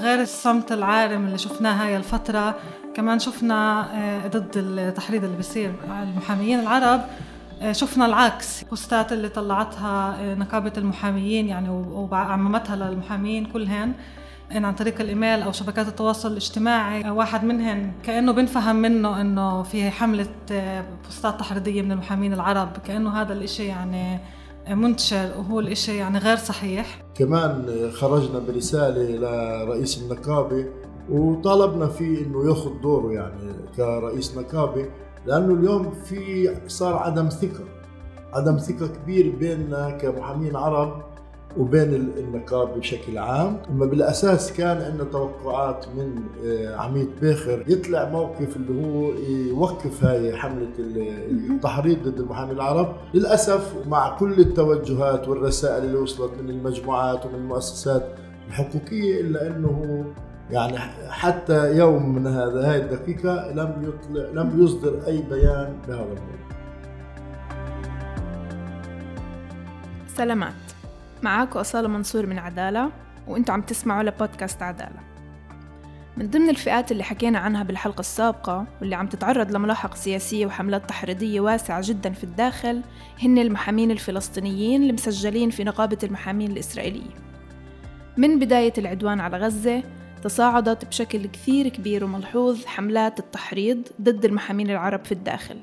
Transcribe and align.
غير 0.00 0.20
الصمت 0.20 0.72
العارم 0.72 1.26
اللي 1.26 1.38
شفناه 1.38 1.84
هاي 1.84 1.96
الفترة 1.96 2.54
كمان 2.94 3.18
شفنا 3.18 3.86
آه، 3.94 4.28
ضد 4.28 4.50
التحريض 4.56 5.24
اللي 5.24 5.36
بيصير 5.36 5.74
المحاميين 6.02 6.60
العرب 6.60 7.00
آه، 7.62 7.72
شفنا 7.72 8.06
العكس. 8.06 8.64
بوستات 8.64 9.12
اللي 9.12 9.28
طلعتها 9.28 10.16
آه، 10.20 10.34
نقابة 10.34 10.72
المحاميين 10.78 11.48
يعني 11.48 11.68
وعممتها 11.70 12.76
للمحامين 12.76 13.44
كلهن 13.44 13.92
إن 14.56 14.64
عن 14.64 14.74
طريق 14.74 15.00
الإيميل 15.00 15.42
أو 15.42 15.52
شبكات 15.52 15.88
التواصل 15.88 16.32
الاجتماعي 16.32 17.10
واحد 17.10 17.44
منهن 17.44 17.92
كأنه 18.02 18.32
بنفهم 18.32 18.76
منه 18.76 19.20
إنه 19.20 19.62
في 19.62 19.90
حملة 19.90 20.26
بوستات 21.04 21.40
تحريضية 21.40 21.82
من 21.82 21.92
المحامين 21.92 22.32
العرب 22.32 22.76
كأنه 22.86 23.20
هذا 23.20 23.32
الإشي 23.32 23.64
يعني 23.64 24.18
منتشر 24.70 25.30
وهو 25.38 25.60
الإشي 25.60 25.96
يعني 25.96 26.18
غير 26.18 26.36
صحيح. 26.36 27.02
كمان 27.14 27.66
خرجنا 27.92 28.38
برسالة 28.38 29.02
لرئيس 29.16 30.02
النقابة 30.02 30.66
وطالبنا 31.10 31.86
فيه 31.88 32.26
إنه 32.26 32.48
ياخذ 32.48 32.80
دوره 32.82 33.12
يعني 33.12 33.52
كرئيس 33.76 34.36
نقابة 34.38 34.86
لأنه 35.26 35.54
اليوم 35.54 35.90
في 35.90 36.50
صار 36.66 36.94
عدم 36.96 37.28
ثقة 37.28 37.64
عدم 38.32 38.56
ثقة 38.58 38.86
كبير 38.86 39.36
بيننا 39.36 39.90
كمحامين 39.90 40.56
عرب 40.56 41.02
وبين 41.58 41.94
النقابه 41.94 42.76
بشكل 42.76 43.18
عام. 43.18 43.58
أما 43.70 43.86
بالأساس 43.86 44.52
كان 44.52 44.82
عندنا 44.82 45.04
توقعات 45.04 45.86
من 45.96 46.22
آه، 46.46 46.76
عميد 46.76 47.08
باخر 47.22 47.64
يطلع 47.68 48.08
موقف 48.08 48.56
اللي 48.56 48.86
هو 48.86 49.12
يوقف 49.48 50.04
هاي 50.04 50.36
حملة 50.36 50.68
التحريض 50.78 52.08
ضد 52.08 52.20
المحامين 52.20 52.56
العرب. 52.56 52.94
للأسف 53.14 53.74
مع 53.88 54.16
كل 54.18 54.40
التوجهات 54.40 55.28
والرسائل 55.28 55.84
اللي 55.84 55.98
وصلت 55.98 56.32
من 56.42 56.50
المجموعات 56.50 57.26
ومن 57.26 57.34
المؤسسات 57.34 58.06
الحقوقية 58.48 59.20
إلا 59.20 59.46
إنه 59.46 60.04
يعني 60.50 60.78
حتى 61.08 61.76
يوم 61.76 62.14
من 62.14 62.26
هذا 62.26 62.70
هاي 62.70 62.76
الدقيقة 62.76 63.52
لم 63.52 63.82
يطلع 63.82 64.42
لم 64.42 64.64
يصدر 64.64 65.06
أي 65.06 65.22
بيان 65.30 65.76
بهذا 65.88 66.02
الموضوع 66.02 66.42
سلامات. 70.16 70.71
معاكم 71.22 71.58
أصالة 71.58 71.88
منصور 71.88 72.26
من 72.26 72.38
عدالة 72.38 72.90
وانتوا 73.28 73.54
عم 73.54 73.62
تسمعوا 73.62 74.02
لبودكاست 74.02 74.62
عدالة. 74.62 75.00
من 76.16 76.30
ضمن 76.30 76.50
الفئات 76.50 76.92
اللي 76.92 77.02
حكينا 77.02 77.38
عنها 77.38 77.62
بالحلقة 77.62 78.00
السابقة 78.00 78.66
واللي 78.80 78.94
عم 78.94 79.06
تتعرض 79.06 79.50
لملاحقة 79.50 79.94
سياسية 79.94 80.46
وحملات 80.46 80.88
تحريضية 80.88 81.40
واسعة 81.40 81.82
جدا 81.84 82.12
في 82.12 82.24
الداخل 82.24 82.82
هن 83.22 83.38
المحامين 83.38 83.90
الفلسطينيين 83.90 84.82
المسجلين 84.82 85.50
في 85.50 85.64
نقابة 85.64 85.98
المحامين 86.02 86.50
الإسرائيلية. 86.50 87.14
من 88.16 88.38
بداية 88.38 88.72
العدوان 88.78 89.20
على 89.20 89.36
غزة 89.36 89.82
تصاعدت 90.22 90.84
بشكل 90.84 91.26
كثير 91.26 91.68
كبير 91.68 92.04
وملحوظ 92.04 92.66
حملات 92.66 93.18
التحريض 93.18 93.88
ضد 94.00 94.24
المحامين 94.24 94.70
العرب 94.70 95.04
في 95.04 95.12
الداخل. 95.12 95.58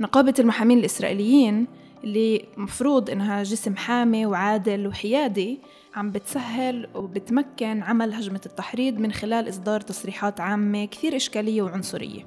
نقابة 0.00 0.34
المحامين 0.38 0.78
الإسرائيليين 0.78 1.66
اللي 2.04 2.44
مفروض 2.56 3.10
إنها 3.10 3.42
جسم 3.42 3.76
حامي 3.76 4.26
وعادل 4.26 4.86
وحيادي 4.86 5.60
عم 5.94 6.10
بتسهل 6.10 6.88
وبتمكن 6.94 7.82
عمل 7.82 8.14
هجمة 8.14 8.40
التحريض 8.46 8.98
من 8.98 9.12
خلال 9.12 9.48
إصدار 9.48 9.80
تصريحات 9.80 10.40
عامة 10.40 10.84
كثير 10.84 11.16
إشكالية 11.16 11.62
وعنصرية. 11.62 12.26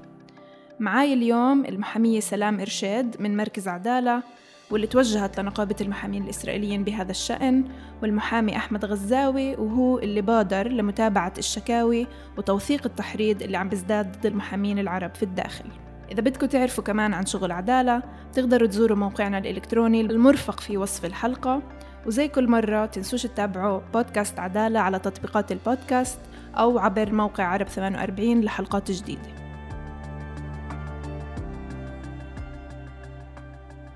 معاي 0.80 1.12
اليوم 1.12 1.64
المحامية 1.64 2.20
سلام 2.20 2.60
إرشاد 2.60 3.16
من 3.20 3.36
مركز 3.36 3.68
عدالة 3.68 4.22
واللي 4.70 4.86
توجهت 4.86 5.40
لنقابة 5.40 5.76
المحامين 5.80 6.24
الإسرائيليين 6.24 6.84
بهذا 6.84 7.10
الشأن 7.10 7.64
والمحامي 8.02 8.56
أحمد 8.56 8.84
غزاوي 8.84 9.54
وهو 9.54 9.98
اللي 9.98 10.20
بادر 10.20 10.68
لمتابعة 10.68 11.32
الشكاوي 11.38 12.06
وتوثيق 12.38 12.86
التحريض 12.86 13.42
اللي 13.42 13.56
عم 13.56 13.68
بيزداد 13.68 14.16
ضد 14.16 14.26
المحامين 14.26 14.78
العرب 14.78 15.14
في 15.14 15.22
الداخل. 15.22 15.64
إذا 16.12 16.20
بدكم 16.20 16.46
تعرفوا 16.46 16.84
كمان 16.84 17.14
عن 17.14 17.26
شغل 17.26 17.52
عدالة 17.52 18.02
تقدروا 18.32 18.68
تزوروا 18.68 18.96
موقعنا 18.96 19.38
الإلكتروني 19.38 20.00
المرفق 20.00 20.60
في 20.60 20.76
وصف 20.76 21.04
الحلقة 21.04 21.62
وزي 22.06 22.28
كل 22.28 22.48
مرة 22.48 22.86
تنسوش 22.86 23.22
تتابعوا 23.22 23.80
بودكاست 23.94 24.38
عدالة 24.38 24.80
على 24.80 24.98
تطبيقات 24.98 25.52
البودكاست 25.52 26.18
أو 26.54 26.78
عبر 26.78 27.12
موقع 27.12 27.44
عرب 27.44 27.68
48 27.68 28.40
لحلقات 28.40 28.90
جديدة 28.90 29.28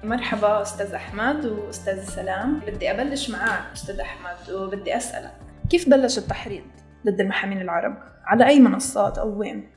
مرحبا 0.04 0.62
أستاذ 0.62 0.94
أحمد 0.94 1.47
وأستاذ 1.47 2.04
سلام 2.04 2.60
بدي 2.66 2.91
أبلش 2.91 3.31
معك 3.31 3.72
أستاذ 3.72 4.00
أحمد 4.00 4.50
وبدي 4.50 4.97
أسألك 4.97 5.34
كيف 5.71 5.88
بلش 5.88 6.19
التحريض 6.19 6.65
ضد 7.06 7.21
المحامين 7.21 7.60
العرب؟ 7.60 7.97
على 8.25 8.47
أي 8.47 8.60
منصات 8.60 9.19
أو 9.19 9.38
وين؟ 9.38 9.75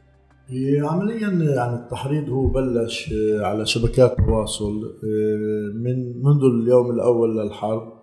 عمليا 0.81 1.29
يعني 1.55 1.75
التحريض 1.75 2.29
هو 2.29 2.47
بلش 2.47 3.13
آه، 3.13 3.41
على 3.41 3.65
شبكات 3.65 4.19
التواصل 4.19 4.83
آه، 4.83 5.73
من 5.75 6.23
منذ 6.23 6.43
اليوم 6.43 6.91
الأول 6.91 7.37
للحرب. 7.37 7.99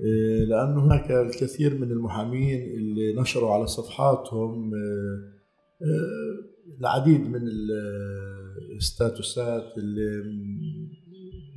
آه، 0.00 0.44
لأنه 0.44 0.86
هناك 0.86 1.10
الكثير 1.10 1.74
من 1.74 1.90
المحامين 1.90 2.62
اللي 2.62 3.20
نشروا 3.20 3.50
على 3.50 3.66
صفحاتهم 3.66 4.70
العديد 6.80 7.20
من 7.20 7.40
الستاتوسات 8.76 9.78
اللي 9.78 10.22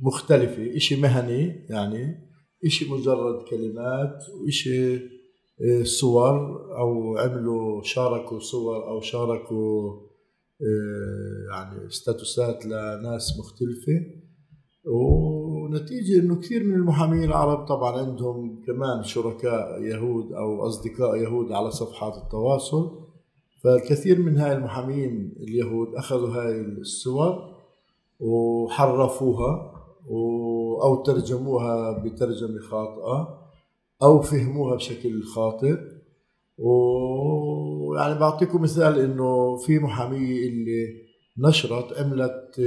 مختلفة 0.02 0.76
إشي 0.76 0.96
مهني 0.96 1.66
يعني 1.70 2.30
إشي 2.66 2.90
مجرد 2.90 3.44
كلمات 3.50 4.24
وإشي 4.42 4.98
صور 5.82 6.36
أو 6.78 7.18
عملوا 7.18 7.82
شاركوا 7.82 8.38
صور 8.38 8.88
أو 8.88 9.00
شاركوا 9.00 10.09
يعني 11.50 11.90
ستاتوسات 11.90 12.66
لناس 12.66 13.38
مختلفة. 13.38 14.06
ونتيجة 14.86 16.20
إنه 16.20 16.40
كثير 16.40 16.64
من 16.64 16.74
المحامين 16.74 17.24
العرب 17.24 17.66
طبعا 17.66 17.98
عندهم 17.98 18.62
كمان 18.66 19.02
شركاء 19.02 19.82
يهود 19.82 20.32
أو 20.32 20.66
أصدقاء 20.66 21.16
يهود 21.16 21.52
على 21.52 21.70
صفحات 21.70 22.14
التواصل. 22.16 23.00
فالكثير 23.64 24.18
من 24.18 24.36
هاي 24.36 24.52
المحامين 24.52 25.34
اليهود 25.40 25.94
أخذوا 25.94 26.28
هاي 26.28 26.60
الصور 26.60 27.56
وحرفوها 28.20 29.72
أو 30.82 31.02
ترجموها 31.02 31.98
بترجمة 31.98 32.60
خاطئة 32.60 33.40
أو 34.02 34.20
فهموها 34.20 34.76
بشكل 34.76 35.22
خاطئ. 35.22 35.76
ويعني 37.90 38.18
بعطيكم 38.18 38.62
مثال 38.62 38.98
إنه 38.98 39.56
في 39.56 39.78
محاميه 39.78 40.48
اللي 40.48 41.10
نشرت 41.38 41.98
عملت 41.98 42.60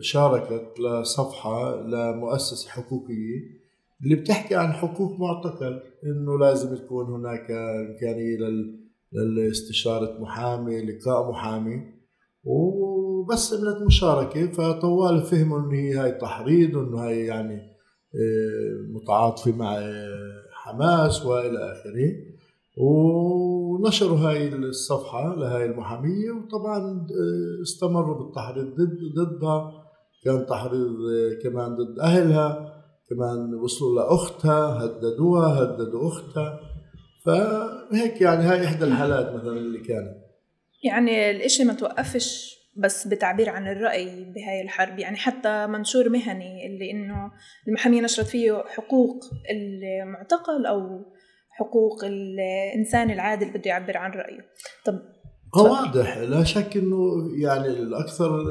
شاركت 0.00 0.80
لصفحة 0.80 1.82
لمؤسسة 1.86 2.70
حقوقية 2.70 3.64
اللي 4.04 4.14
بتحكي 4.14 4.54
عن 4.54 4.72
حقوق 4.72 5.20
معتقل 5.20 5.80
إنه 6.04 6.38
لازم 6.38 6.76
تكون 6.76 7.06
هناك 7.06 7.50
امكانيه 7.50 8.38
لاستشاره 9.12 10.20
محامي 10.20 10.80
لقاء 10.80 11.30
محامي. 11.30 11.94
وبس 12.44 13.54
عملت 13.54 13.82
مشاركة 13.82 14.46
فطوال 14.46 15.22
فهموا 15.22 15.58
إنه 15.58 15.72
هي 15.72 15.94
هاي 15.94 16.12
تحريض 16.12 16.74
وإنه 16.74 16.98
هاي 16.98 17.26
يعني 17.26 17.54
آه، 18.14 18.92
متعاطفة 18.92 19.52
مع 19.56 19.80
حماس 20.52 21.26
وإلى 21.26 21.72
آخره. 21.72 22.12
ونشروا 23.74 24.18
هاي 24.18 24.48
الصفحة 24.48 25.34
لهاي 25.36 25.64
المحامية 25.64 26.30
وطبعا 26.30 26.78
آه، 26.78 27.62
استمروا 27.62 28.24
بالتحريض 28.24 28.66
ضد 28.66 28.98
ضدها. 29.16 29.84
كان 30.24 30.46
تحريض 30.46 30.90
آه، 30.90 31.42
كمان 31.42 31.76
ضد 31.76 31.98
أهلها 32.00 32.74
كمان 33.10 33.54
وصلوا 33.54 34.02
لأختها 34.02 34.84
هددوها 34.84 35.62
هددوا 35.62 36.08
أختها. 36.08 36.60
فهيك 37.26 38.20
يعني 38.20 38.42
هاي 38.42 38.64
إحدى 38.64 38.84
الحالات 38.84 39.34
مثلا 39.34 39.58
اللي 39.58 39.78
كانت. 39.78 40.16
يعني 40.84 41.30
الإشي 41.30 41.64
ما 41.64 41.72
توقفش 41.72 42.54
بس 42.76 43.08
بتعبير 43.08 43.50
عن 43.50 43.68
الرأي 43.68 44.04
بهاي 44.04 44.62
الحرب. 44.64 44.98
يعني 44.98 45.16
حتى 45.16 45.66
منشور 45.66 46.08
مهني 46.08 46.66
اللي 46.66 46.90
إنه 46.90 47.32
المحامية 47.68 48.00
نشرت 48.00 48.26
فيه 48.26 48.64
حقوق 48.66 49.24
المعتقل 49.50 50.66
أو 50.66 51.04
حقوق 51.58 52.04
الإنسان 52.04 53.10
العادل 53.10 53.50
بده 53.50 53.62
يعبر 53.66 53.96
عن 53.96 54.10
رأيه. 54.10 54.40
طب 54.86 54.98
واضح. 55.56 56.18
لا 56.18 56.44
شك 56.44 56.76
إنه 56.76 56.96
يعني 57.42 57.68
الأكثر 57.68 58.44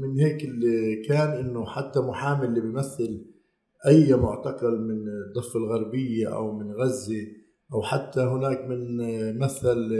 من 0.00 0.20
هيك 0.20 0.44
اللي 0.44 1.02
كان 1.08 1.28
إنه 1.28 1.66
حتى 1.66 2.00
محامي 2.00 2.46
اللي 2.46 2.60
بيمثل 2.60 3.26
أي 3.86 4.14
معتقل 4.14 4.80
من 4.80 5.08
الضفة 5.08 5.58
الغربية 5.58 6.34
أو 6.34 6.52
من 6.52 6.72
غزة 6.72 7.26
أو 7.74 7.82
حتى 7.82 8.20
هناك 8.20 8.60
من 8.60 8.98
مثل 9.38 9.90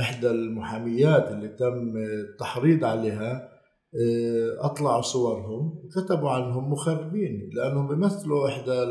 إحدى 0.00 0.30
المحاميات 0.30 1.30
اللي 1.32 1.48
تم 1.48 1.96
التحريض 1.96 2.84
عليها 2.84 3.48
أطلعوا 4.60 5.02
صورهم 5.02 5.84
وكتبوا 5.84 6.30
عنهم 6.30 6.72
مخربين 6.72 7.50
لأنهم 7.54 7.88
بيمثلوا 7.88 8.48
إحدى 8.48 8.84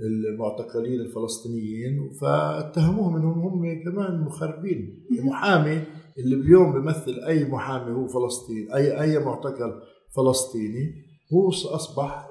المعتقلين 0.00 1.00
الفلسطينيين 1.00 2.10
فاتهموهم 2.20 3.16
إنهم 3.16 3.38
هم 3.38 3.82
كمان 3.84 4.20
مخربين. 4.20 5.06
المحامي 5.10 5.82
اللي 6.18 6.34
اليوم 6.34 6.72
بيمثل 6.72 7.24
أي 7.26 7.44
محامي 7.44 7.92
هو 7.92 8.06
فلسطيني 8.06 8.74
أي 8.74 9.00
أي 9.00 9.18
معتقل 9.18 9.80
فلسطيني 10.16 11.04
هو 11.32 11.48
أصبح 11.48 12.28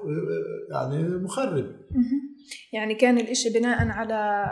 يعني 0.72 1.08
مخرب. 1.08 1.66
يعني 2.72 2.94
كان 2.94 3.18
الإشي 3.18 3.50
بناء 3.58 3.88
على 3.88 4.46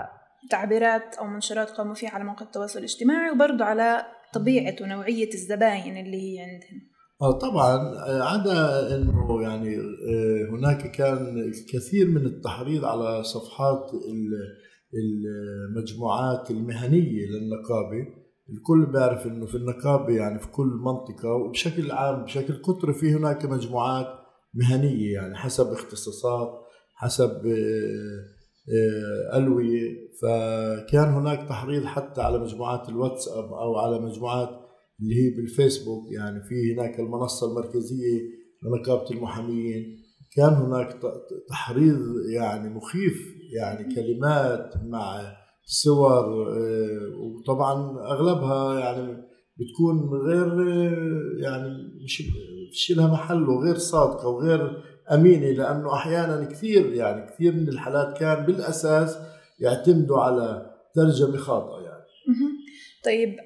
تعبيرات 0.51 1.15
أو 1.15 1.27
منشورات 1.27 1.71
قاموا 1.71 1.95
فيها 1.95 2.11
على 2.11 2.25
مواقع 2.25 2.47
التواصل 2.47 2.79
الاجتماعي 2.79 3.31
وبرضه 3.31 3.65
على 3.65 4.07
طبيعة 4.35 4.77
ونوعية 4.81 5.29
الزباين 5.35 5.97
اللي 5.97 6.17
هي 6.17 6.41
عندهم. 6.41 6.92
طبعا 7.31 7.99
عدا 8.23 8.95
إنه 8.97 9.43
يعني 9.43 9.77
آه، 9.77 10.51
هناك 10.51 10.91
كان 10.91 11.39
الكثير 11.39 12.09
من 12.09 12.27
التحريض 12.27 12.85
على 12.85 13.25
صفحات 13.25 13.91
المجموعات 14.95 16.51
المهنية 16.51 17.27
للنقابة. 17.27 18.07
الكل 18.51 18.87
بيعرف 18.93 19.27
إنه 19.27 19.47
في 19.47 19.55
النقابة 19.55 20.13
يعني 20.13 20.39
في 20.39 20.49
كل 20.49 20.67
منطقة 20.67 21.29
وبشكل 21.29 21.91
عام 21.91 22.25
بشكل 22.25 22.63
قطري 22.63 22.93
في 22.93 23.15
هناك 23.15 23.45
مجموعات 23.45 24.07
مهنية 24.55 25.13
يعني 25.15 25.37
حسب 25.37 25.73
اختصاصات 25.73 26.63
حسب 26.95 27.47
آه، 27.47 28.43
آه، 28.69 29.37
ألوية. 29.37 30.13
فكان 30.23 31.09
هناك 31.09 31.49
تحريض 31.49 31.85
حتى 31.85 32.21
على 32.23 32.39
مجموعات 32.39 32.89
الواتساب 32.89 33.45
أو 33.45 33.77
على 33.77 33.99
مجموعات 33.99 34.62
اللي 35.03 35.15
هي 35.15 35.37
بالفيسبوك 35.37 36.13
يعني 36.13 36.43
في 36.43 36.75
هناك 36.75 37.01
المنصة 37.01 37.51
المركزية 37.51 38.21
لنقابة 38.63 39.11
المحامين. 39.11 40.03
كان 40.37 40.53
هناك 40.53 41.01
تحريض 41.49 42.01
يعني 42.35 42.69
مخيف 42.75 43.17
يعني 43.57 43.95
كلمات 43.95 44.75
مع 44.85 45.23
صور 45.65 46.53
آه، 46.53 47.17
وطبعا 47.17 47.99
أغلبها 47.99 48.81
يعني 48.81 49.33
بتكون 49.57 50.11
غير 50.27 50.47
آه، 50.47 51.43
يعني 51.43 51.69
مش 52.05 52.23
مش 52.73 52.93
لها 52.97 53.07
محل 53.07 53.49
وغير 53.49 53.77
صادقة 53.77 54.29
وغير 54.29 54.83
أمينة 55.13 55.51
لأنه 55.51 55.95
أحيانا 55.95 56.45
كثير 56.45 56.93
يعني 56.93 57.27
كثير 57.31 57.53
من 57.53 57.69
الحالات 57.69 58.19
كان 58.19 58.47
بالأساس 58.47 59.19
يعتمدوا 59.61 60.19
على 60.19 60.71
ترجمة 60.95 61.37
خاطئة. 61.37 61.85
يعني 61.85 61.92
طيب 63.05 63.37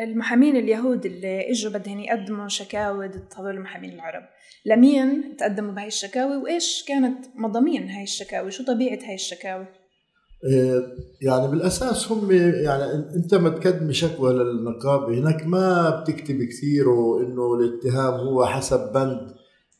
المحامين 0.00 0.56
اليهود 0.56 1.06
اللي 1.06 1.50
إجوا 1.50 1.72
بدهم 1.72 2.00
يقدموا 2.00 2.48
شكاوى 2.48 3.08
ضد 3.08 3.34
هذول 3.38 3.54
المحامين 3.54 3.92
العرب 3.92 4.22
لمين 4.66 5.36
تقدموا 5.36 5.72
بهاي 5.72 5.86
الشكاوي 5.86 6.36
وإيش 6.36 6.84
كانت 6.88 7.26
مضامين 7.34 7.88
هاي 7.88 8.02
الشكاوي 8.02 8.50
شو 8.50 8.64
طبيعة 8.64 8.98
هاي 9.08 9.14
الشكاوي 9.14 9.66
إيه، 10.46 10.82
يعني 11.22 11.48
بالأساس 11.48 12.12
هم 12.12 12.32
يعني 12.32 12.84
أنت 13.16 13.34
ما 13.34 13.48
تقدم 13.48 13.92
شكوى 13.92 14.32
للنقابة 14.32 15.18
هناك 15.18 15.46
ما 15.46 15.90
بتكتب 16.00 16.42
كثير 16.42 16.88
وإنه 16.88 17.54
الاتهام 17.54 18.14
هو 18.14 18.46
حسب 18.46 18.92
بند 18.92 19.34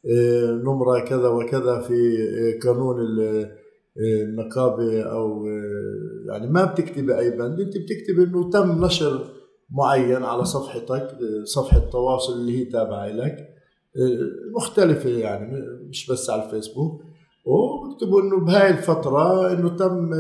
إيه، 0.05 0.51
نمرة 0.51 1.01
كذا 1.01 1.29
وكذا 1.29 1.81
في 1.81 1.95
إيه، 1.95 2.61
قانون 2.61 2.97
إيه، 3.99 4.25
النقابة 4.25 5.02
أو 5.02 5.46
يعني 6.29 6.46
ما 6.46 6.64
بتكتب 6.64 7.11
أي 7.11 7.31
بند 7.31 7.61
أنت 7.61 7.75
بتكتب 7.76 8.20
أنه 8.20 8.50
تم 8.50 8.85
نشر 8.85 9.26
معين 9.70 10.23
على 10.23 10.44
صفحتك 10.44 11.19
صفحة 11.44 11.79
تواصل 11.79 12.32
اللي 12.32 12.58
هي 12.58 12.64
تابعة 12.64 13.08
لك. 13.08 13.49
مختلفة 14.56 15.11
يعني 15.11 15.62
مش 15.88 16.11
بس 16.11 16.31
على 16.31 16.44
الفيسبوك. 16.44 17.02
وبكتبوا 17.46 18.23
إنه 18.23 18.41
بهاي 18.44 18.70
الفترة 18.70 19.52
إنه 19.52 19.69
تم 19.76 20.11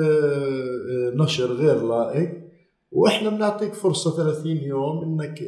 نشر 1.22 1.52
غير 1.52 1.82
لائق. 1.88 2.44
وإحنا 2.92 3.30
بنعطيك 3.30 3.74
فرصة 3.74 4.16
30 4.16 4.56
يوم 4.56 5.02
إنك 5.02 5.38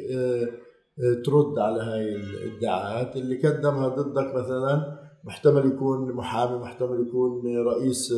ترد 1.25 1.59
على 1.59 1.83
هاي 1.83 2.17
الادعاءات 2.17 3.17
اللي 3.17 3.37
قدمها 3.49 3.89
ضدك 3.89 4.35
مثلا. 4.35 4.99
محتمل 5.27 5.67
يكون 5.67 6.13
محامي 6.13 6.59
محتمل 6.59 7.07
يكون 7.09 7.57
رئيس 7.57 8.15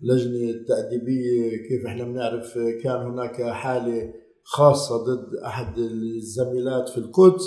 لجنة 0.00 0.64
تأديبية. 0.68 1.56
كيف 1.68 1.86
إحنا 1.86 2.04
بنعرف 2.04 2.58
كان 2.82 3.00
هناك 3.06 3.42
حالة 3.42 4.12
خاصة 4.42 4.96
ضد 4.96 5.34
أحد 5.44 5.78
الزميلات 5.78 6.88
في 6.88 6.98
القدس؟ 6.98 7.42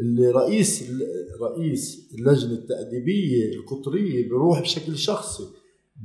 اللي 0.00 0.30
رئيس 0.30 0.92
رئيس 1.42 2.14
اللجنة 2.18 2.52
التأديبية 2.52 3.54
القطرية 3.54 4.22
بيروح 4.28 4.60
بشكل 4.60 4.96
شخصي. 4.96 5.44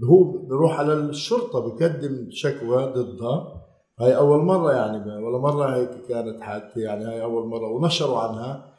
هو 0.09 0.23
بيروح 0.23 0.79
على 0.79 0.93
الشرطة 0.93 1.59
بقدم 1.59 2.27
شكوى 2.29 2.85
ضدها. 2.85 3.61
هاي 3.99 4.15
أول 4.17 4.39
مرة 4.39 4.73
يعني 4.73 5.23
ولا 5.23 5.37
مرة 5.37 5.75
هيك 5.75 5.89
كانت 6.09 6.41
حادثة 6.41 6.81
يعني 6.81 7.05
هاي 7.05 7.23
أول 7.23 7.47
مرة 7.47 7.71
ونشروا 7.71 8.19
عنها. 8.19 8.74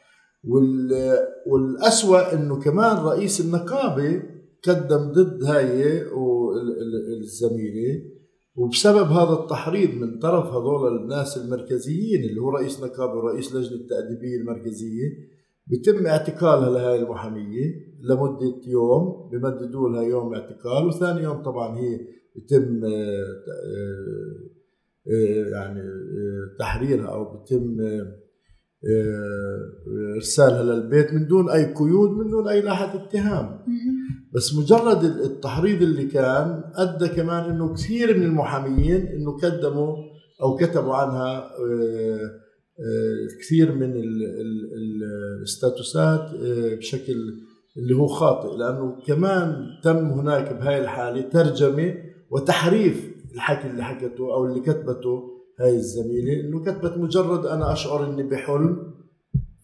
وال 0.47 0.91
والأسوأ 1.47 2.33
إنه 2.33 2.59
كمان 2.59 2.97
رئيس 2.97 3.41
النقابة 3.41 4.23
قدم 4.67 5.11
ضد 5.11 5.43
هاي 5.43 6.03
الزميلة 7.19 8.03
وبسبب 8.55 9.07
هذا 9.07 9.33
التحريض 9.33 9.89
من 9.89 10.19
طرف 10.19 10.45
هذول 10.45 10.97
الناس 10.97 11.37
المركزيين 11.37 12.29
اللي 12.29 12.41
هو 12.41 12.49
رئيس 12.49 12.83
نقابة 12.83 13.13
ورئيس 13.13 13.55
لجنة 13.55 13.81
التأديبية 13.81 14.37
المركزية 14.37 15.09
بتم 15.67 16.05
اعتقالها 16.07 16.69
لهي 16.69 16.95
المحامية 17.03 17.87
لمدة 18.01 18.61
يوم 18.67 19.29
بمددوا 19.31 19.89
لها 19.89 20.03
يوم 20.03 20.33
اعتقال 20.33 20.87
وثاني 20.87 21.21
يوم 21.23 21.43
طبعا 21.43 21.77
هي 21.77 21.99
بتم 22.35 22.85
آه، 25.11 25.49
يعني 25.53 25.79
آه، 25.81 26.57
تحريرها 26.59 27.05
أو 27.05 27.37
بتم 27.37 27.81
آه، 27.81 28.26
ارسالها 30.15 30.63
للبيت 30.63 31.13
من 31.13 31.27
دون 31.27 31.49
أي 31.49 31.73
قيود 31.73 32.09
من 32.09 32.29
دون 32.29 32.47
أي 32.47 32.61
لاحه 32.61 32.95
اتهام. 32.95 33.59
بس 34.35 34.55
مجرد 34.55 35.03
التحريض 35.03 35.81
اللي 35.81 36.05
كان 36.05 36.63
أدى 36.75 37.07
كمان 37.07 37.49
إنه 37.49 37.73
كثير 37.73 38.17
من 38.17 38.23
المحاميين 38.23 39.07
إنه 39.07 39.37
قدموا 39.37 39.95
أو 40.41 40.55
كتبوا 40.55 40.95
عنها 40.95 41.49
كثير 43.39 43.75
من 43.75 43.93
الاستاتوسات 45.41 46.29
بشكل 46.77 47.33
اللي 47.77 47.95
هو 47.95 48.07
خاطئ. 48.07 48.57
لأنه 48.57 48.97
كمان 49.07 49.65
تم 49.83 49.97
هناك 49.97 50.53
بهاي 50.53 50.81
الحالة 50.81 51.21
ترجمة 51.21 51.95
وتحريف 52.31 53.11
الحكي 53.35 53.67
اللي 53.67 53.83
حكته 53.83 54.33
أو 54.33 54.45
اللي 54.45 54.59
كتبته 54.59 55.36
هاي 55.59 55.75
الزميلة 55.75 56.39
إنه 56.39 56.63
كتبت 56.63 56.97
مجرد 56.97 57.45
أنا 57.45 57.73
أشعر 57.73 58.05
إني 58.05 58.23
بحلم. 58.23 58.93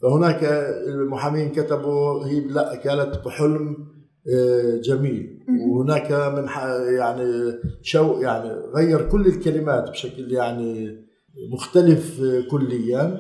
فهناك 0.02 0.44
المحامين 0.88 1.50
كتبوا 1.52 2.26
هي 2.26 2.40
لا 2.40 2.76
كانت 2.76 3.26
بحلم 3.26 3.78
آه، 4.36 4.78
جميل. 4.84 5.40
وهناك 5.68 6.12
من 6.12 6.48
يعني 6.98 7.54
شو 7.82 8.22
يعني 8.22 8.50
غير 8.76 9.10
كل 9.10 9.28
الكلمات 9.28 9.90
بشكل 9.90 10.32
يعني 10.32 10.98
مختلف 11.52 12.22
كليا. 12.52 13.20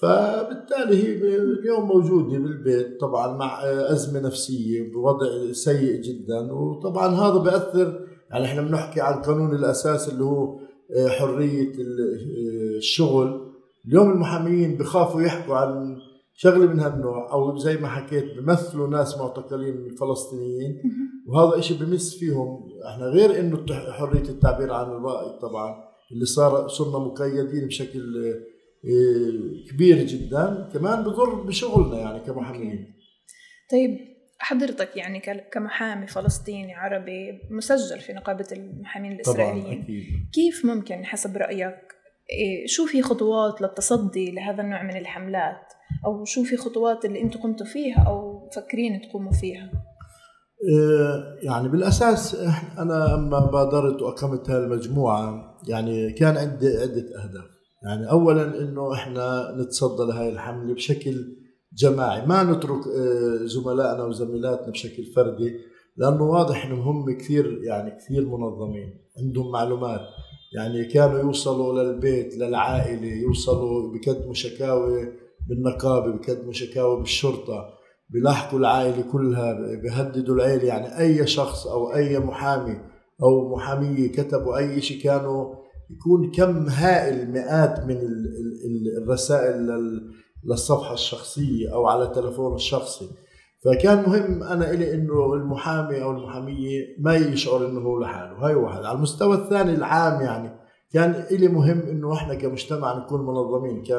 فبالتالي 0.00 1.04
هي 1.04 1.36
اليوم 1.36 1.88
موجودة 1.88 2.38
بالبيت 2.38 3.00
طبعا 3.00 3.36
مع 3.36 3.60
أزمة 3.64 4.20
نفسية 4.20 4.92
بوضع 4.92 5.52
سيء 5.52 6.00
جدا. 6.00 6.52
وطبعا 6.52 7.08
هذا 7.08 7.38
بيأثر 7.38 8.06
يعني 8.30 8.44
إحنا 8.44 8.62
بنحكي 8.62 9.00
عن 9.00 9.14
قانون 9.22 9.54
الأساس 9.54 10.08
اللي 10.08 10.24
هو 10.24 10.54
آه، 10.54 10.67
حرية 11.08 11.68
آه، 11.72 12.76
الشغل. 12.78 13.48
اليوم 13.86 14.10
المحامين 14.10 14.76
بخافوا 14.76 15.22
يحكوا 15.22 15.56
عن 15.56 15.96
شغلة 16.34 16.66
من 16.66 16.80
هالنوع 16.80 17.32
أو 17.32 17.56
زي 17.56 17.76
ما 17.76 17.88
حكيت 17.88 18.24
بمثلوا 18.38 18.88
ناس 18.88 19.18
معتقلين 19.18 19.76
من 19.76 19.86
الفلسطينيين. 19.86 20.82
وهذا 21.26 21.58
إشي 21.58 21.74
بمس 21.74 22.14
فيهم. 22.18 22.68
إحنا 22.92 23.04
غير 23.06 23.40
إنه 23.40 23.66
حرية 23.92 24.28
التعبير 24.28 24.72
عن 24.72 24.86
الرأي 24.86 25.38
طبعا 25.42 25.74
اللي 26.12 26.24
صار 26.24 26.68
صرنا 26.68 26.98
مقيدين 26.98 27.66
بشكل 27.66 28.16
آه، 28.84 29.70
كبير 29.70 29.96
جدا 30.06 30.68
كمان 30.72 31.02
بضر 31.02 31.34
بشغلنا 31.34 31.98
يعني 31.98 32.20
كمحامين. 32.20 32.94
طيب 33.72 33.98
حضرتك 34.38 34.96
يعني 34.96 35.20
كمحامي 35.52 36.06
فلسطيني 36.06 36.74
عربي 36.74 37.40
مسجل 37.50 38.00
في 38.00 38.12
نقابة 38.12 38.46
المحامين 38.52 39.12
الإسرائيليين. 39.12 39.64
طبعا 39.64 39.82
أكيد. 39.82 40.04
كيف 40.34 40.64
ممكن 40.64 41.04
حسب 41.04 41.36
رأيك 41.36 41.78
إيه، 42.30 42.66
شو 42.66 42.86
في 42.86 43.02
خطوات 43.02 43.62
للتصدي 43.62 44.30
لهذا 44.30 44.62
النوع 44.62 44.82
من 44.82 44.96
الحملات؟ 44.96 45.72
أو 46.06 46.24
شو 46.24 46.44
في 46.44 46.56
خطوات 46.56 47.04
اللي 47.04 47.22
أنتم 47.22 47.40
قمتوا 47.40 47.66
فيها 47.66 48.04
أو 48.08 48.50
فكرين 48.56 49.00
تقوموا 49.08 49.32
فيها؟ 49.32 49.70
إيه، 50.68 51.38
يعني 51.42 51.68
بالأساس 51.68 52.34
أنا 52.78 53.16
لما 53.16 53.40
بادرت 53.40 54.02
وأقمت 54.02 54.50
هذه 54.50 54.58
المجموعة 54.64 55.56
يعني 55.68 56.12
كان 56.12 56.36
عندي 56.36 56.66
عدة 56.66 57.24
أهداف. 57.24 57.58
يعني 57.84 58.10
أولا 58.10 58.58
أنه 58.58 58.94
إحنا 58.94 59.56
نتصدى 59.60 60.02
لهذه 60.02 60.28
الحملة 60.28 60.74
بشكل 60.74 61.36
جماعي. 61.72 62.26
ما 62.26 62.42
نترك 62.42 62.86
آه، 62.86 63.46
زملائنا 63.46 64.04
وزميلاتنا 64.04 64.70
بشكل 64.70 65.04
فردي 65.04 65.60
لأنه 65.96 66.22
واضح 66.22 66.66
إنهم 66.66 66.80
هم 66.80 67.16
كثير 67.16 67.60
يعني 67.62 67.90
كثير 67.90 68.28
منظمين 68.28 68.94
عندهم 69.18 69.52
معلومات. 69.52 70.00
يعني 70.56 70.84
كانوا 70.84 71.18
يوصلوا 71.18 71.82
للبيت 71.82 72.38
للعائلة 72.38 73.12
يوصلوا 73.22 73.92
بقدموا 73.92 74.34
شكاوي 74.34 75.12
بالنقابة 75.48 76.12
بقدموا 76.12 76.52
شكاوي 76.52 77.00
بالشرطة 77.00 77.64
بيلاحقوا 78.10 78.58
العائلة 78.58 79.04
كلها 79.12 79.76
بيهددوا 79.82 80.34
العيلة. 80.34 80.64
يعني 80.64 80.98
أي 80.98 81.26
شخص 81.26 81.66
أو 81.66 81.94
أي 81.94 82.18
محامي 82.18 82.76
أو 83.22 83.54
محامية 83.56 84.08
كتبوا 84.08 84.58
أي 84.58 84.80
شيء 84.80 85.02
كانوا 85.02 85.54
يكون 85.90 86.30
كم 86.30 86.68
هائل 86.68 87.30
مئات 87.30 87.86
من 87.86 87.98
الرسائل 89.02 89.70
للصفحة 90.44 90.94
الشخصية 90.94 91.74
أو 91.74 91.86
على 91.86 92.04
التلفون 92.04 92.54
الشخصي. 92.54 93.08
فكان 93.64 94.02
مهم 94.08 94.42
أنا 94.42 94.70
إلي 94.70 94.94
إنه 94.94 95.34
المحامي 95.34 96.02
أو 96.02 96.10
المحامية 96.10 96.80
ما 96.98 97.14
يشعر 97.14 97.66
إنه 97.66 97.80
هو 97.80 98.00
لحاله. 98.00 98.46
هاي 98.46 98.54
واحد. 98.54 98.84
على 98.84 98.96
المستوى 98.96 99.34
الثاني 99.36 99.74
العام 99.74 100.20
يعني 100.20 100.50
كان 100.92 101.10
إلي 101.30 101.48
مهم 101.48 101.80
إنه 101.80 102.12
إحنا 102.12 102.34
كمجتمع 102.34 102.98
نكون 102.98 103.26
منظمين 103.26 103.82
ك 103.82 103.90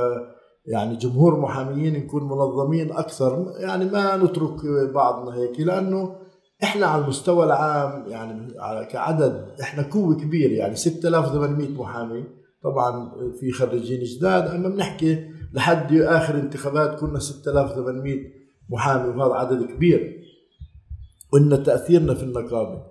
يعني 0.66 0.96
جمهور 0.96 1.40
محاميين 1.40 1.94
نكون 1.94 2.24
منظمين 2.24 2.92
أكثر. 2.92 3.54
يعني 3.60 3.86
ما 3.86 4.18
نترك 4.18 4.66
بعضنا 4.94 5.36
هيك 5.36 5.60
لأنه 5.60 6.16
إحنا 6.64 6.86
على 6.86 7.04
المستوى 7.04 7.46
العام 7.46 8.08
يعني 8.08 8.54
كعدد 8.86 9.48
إحنا 9.62 9.84
قوة 9.84 10.16
كبير 10.16 10.52
يعني 10.52 10.76
6800 10.76 11.70
محامي. 11.70 12.24
طبعا 12.64 13.12
في 13.40 13.52
خريجين 13.52 14.04
جداد. 14.04 14.48
أما 14.48 14.70
بنحكي 14.70 15.39
لحد 15.54 15.94
آخر 15.94 16.36
انتخابات 16.36 17.00
كنا 17.00 17.20
6800 17.20 18.20
محامي 18.70 19.10
وهذا 19.10 19.34
عدد 19.34 19.66
كبير. 19.66 20.20
وإن 21.34 21.64
تأثيرنا 21.64 22.14
في 22.14 22.24
النقابة 22.24 22.84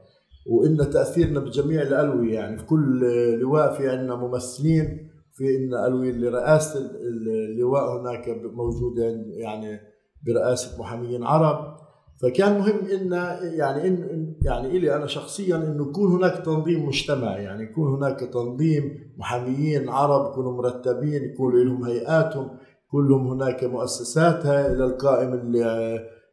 وإن 0.47 0.91
تأثيرنا 0.91 1.41
بجميع 1.41 1.83
الألوية 1.83 2.35
يعني 2.35 2.59
في 2.59 2.65
كل 2.65 3.01
لواء 3.41 3.75
في 3.75 3.89
عندنا 3.89 4.15
ممثلين 4.15 5.11
في 5.33 5.57
ان 5.57 5.75
ألوية 5.75 6.13
لرئاسة 6.13 6.91
اللواء 7.01 8.01
هناك 8.01 8.29
موجودة 8.29 9.05
يعني 9.31 9.81
برئاسة 10.27 10.81
محاميين 10.81 11.25
عرب. 11.25 11.88
فكان 12.23 12.59
مهم 12.59 12.79
إن 12.93 13.13
يعني 13.43 13.89
إن 13.89 14.35
يعني 14.43 14.69
إلي 14.69 14.97
أنا 14.97 15.07
شخصيا 15.07 15.57
إنه 15.57 15.89
يكون 15.89 16.13
هناك 16.13 16.45
تنظيم 16.45 16.87
مجتمعي 16.87 17.45
يعني 17.45 17.63
يكون 17.63 17.95
هناك 17.95 18.21
تنظيم 18.21 19.13
محاميين 19.19 19.89
عرب 19.89 20.31
يكونوا 20.33 20.53
مرتبين 20.53 21.25
يكون 21.25 21.65
لهم 21.65 21.85
هيئاتهم 21.85 22.51
يكون 22.89 23.09
لهم 23.09 23.27
هناك 23.27 23.65
مؤسساتها 23.65 24.73
إلى 24.73 24.85
القائم 24.85 25.33
اللي 25.33 25.61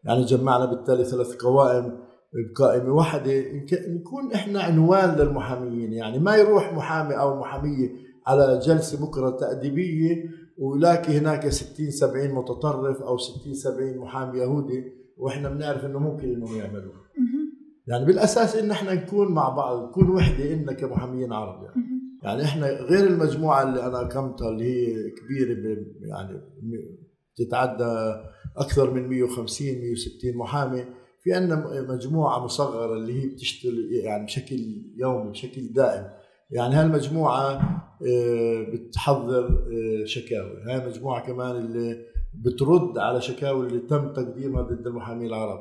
يعني 0.03 0.23
جمعنا 0.23 0.65
بالتالي 0.65 1.05
ثلاث 1.05 1.35
قوائم 1.35 1.97
بقائمة 2.33 2.93
واحدة. 2.93 3.43
نكون 3.87 4.33
إحنا 4.33 4.61
عنوان 4.61 5.15
للمحاميين 5.15 5.93
يعني 5.93 6.19
ما 6.19 6.35
يروح 6.35 6.73
محامي 6.73 7.19
أو 7.19 7.39
محامية 7.39 7.89
على 8.27 8.59
جلسة 8.59 9.05
بكرة 9.05 9.29
تأديبية 9.29 10.23
ويلاقي 10.57 11.17
هناك 11.17 11.49
60 11.49 11.91
70 11.91 12.29
متطرف 12.29 13.01
أو 13.01 13.17
60 13.17 13.53
70 13.53 13.97
محامي 13.97 14.39
يهودي. 14.39 15.04
وإحنا 15.17 15.49
بنعرف 15.49 15.85
إنه 15.85 15.99
ممكن 15.99 16.33
إنهم 16.33 16.57
يعملوها 16.57 17.05
يعني 17.87 18.05
بالأساس 18.05 18.55
إن 18.55 18.71
إحنا 18.71 18.93
نكون 18.93 19.31
مع 19.31 19.49
بعض 19.49 19.89
نكون 19.89 20.09
وحدة 20.09 20.53
إن 20.53 20.71
كمحاميين 20.71 21.33
عرب 21.33 21.63
يعني. 21.63 21.75
يعني 22.23 22.43
إحنا 22.43 22.67
غير 22.67 23.07
المجموعة 23.07 23.63
اللي 23.63 23.85
أنا 23.85 24.01
اقمتها 24.01 24.49
اللي 24.49 24.63
هي 24.63 25.09
كبيرة 25.09 25.77
يعني 26.01 26.41
تتعدى 27.35 28.15
أكثر 28.57 28.93
من 28.93 29.07
150 29.09 29.67
160 29.67 30.37
محامي 30.37 30.85
في 31.23 31.33
عندنا 31.33 31.81
مجموعة 31.81 32.43
مصغرة 32.43 32.95
اللي 32.95 33.23
هي 33.23 33.27
بتشتغل 33.27 33.89
يعني 33.91 34.25
بشكل 34.25 34.55
يومي 34.97 35.31
بشكل 35.31 35.73
دائم. 35.73 36.07
يعني 36.51 36.75
هالمجموعة 36.75 37.51
آه، 38.07 38.65
بتحضر 38.73 39.45
آه، 39.45 40.05
شكاوي. 40.05 40.61
هاي 40.67 40.87
مجموعة 40.87 41.27
كمان 41.27 41.55
اللي 41.55 42.05
بترد 42.41 42.97
على 42.97 43.21
شكاوي 43.21 43.67
اللي 43.67 43.79
تم 43.79 44.13
تقديمها 44.13 44.61
ضد 44.61 44.87
المحامين 44.87 45.27
العرب. 45.27 45.59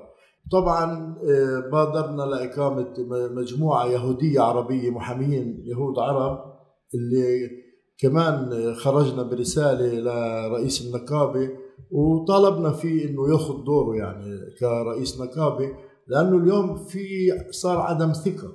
طبعا 0.52 1.16
آه، 1.30 1.70
بادرنا 1.72 2.22
لإقامة 2.22 2.94
مجموعة 3.34 3.86
يهودية 3.86 4.40
عربية 4.40 4.90
محامين 4.90 5.62
يهود 5.66 5.98
عرب 5.98 6.54
اللي 6.94 7.50
كمان 7.98 8.74
خرجنا 8.74 9.22
برسالة 9.22 10.00
لرئيس 10.00 10.86
النقابة 10.86 11.50
وطالبنا 11.90 12.72
فيه 12.72 13.08
إنه 13.08 13.32
ياخذ 13.32 13.64
دوره 13.64 13.96
يعني 13.96 14.40
كرئيس 14.60 15.20
نقابة 15.20 15.72
لأنه 16.08 16.36
اليوم 16.36 16.76
في 16.76 17.30
صار 17.50 17.78
عدم 17.78 18.12
ثقة 18.12 18.52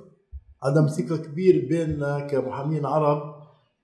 عدم 0.62 0.86
ثقة 0.86 1.16
كبير 1.16 1.66
بيننا 1.68 2.20
كمحامين 2.20 2.86
عرب 2.86 3.29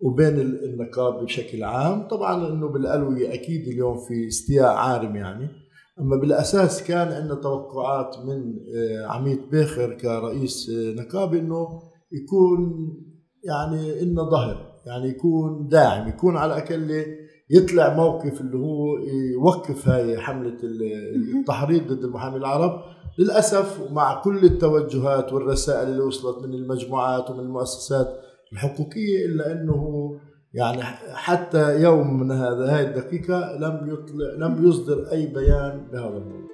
وبين 0.00 0.40
النقابه 0.40 1.24
بشكل 1.24 1.64
عام. 1.64 2.08
طبعا 2.08 2.48
إنه 2.48 2.68
بالألوية 2.68 3.34
أكيد 3.34 3.68
اليوم 3.68 3.96
في 3.96 4.28
استياء 4.28 4.74
عارم 4.74 5.16
يعني. 5.16 5.48
أما 6.00 6.16
بالأساس 6.16 6.82
كان 6.82 7.08
عندنا 7.08 7.34
توقعات 7.34 8.16
من 8.18 8.54
آه، 8.76 9.06
عميد 9.06 9.50
بيخر 9.50 9.94
كرئيس 9.94 10.70
آه، 10.70 10.94
نقابه 10.94 11.38
إنه 11.38 11.68
يكون 12.12 12.88
يعني 13.44 14.02
إنه 14.02 14.30
ظهر 14.30 14.76
يعني 14.86 15.08
يكون 15.08 15.68
داعم 15.68 16.08
يكون 16.08 16.36
على 16.36 16.56
الأقل 16.56 17.04
يطلع 17.50 17.94
موقف 17.94 18.40
اللي 18.40 18.58
هو 18.58 18.98
يوقف 19.32 19.88
هاي 19.88 20.18
حملة 20.18 20.56
التحريض 21.38 21.92
ضد 21.92 22.04
المحامي 22.04 22.36
العرب. 22.36 22.80
للأسف 23.18 23.80
ومع 23.80 24.22
كل 24.22 24.44
التوجهات 24.44 25.32
والرسائل 25.32 25.88
اللي 25.88 26.02
وصلت 26.02 26.46
من 26.46 26.54
المجموعات 26.54 27.30
ومن 27.30 27.40
المؤسسات 27.40 28.06
الحقوقية 28.52 29.26
إلا 29.26 29.52
إنه 29.52 30.12
يعني 30.54 30.82
حتى 31.14 31.82
يوم 31.82 32.20
من 32.20 32.30
هذا 32.32 32.76
هاي 32.76 32.84
الدقيقة 32.84 33.58
لم 33.60 33.92
يطلع 33.92 34.46
لم 34.46 34.68
يصدر 34.68 35.12
أي 35.12 35.26
بيان 35.26 35.88
بهذا 35.92 36.16
الموضوع 36.16 36.46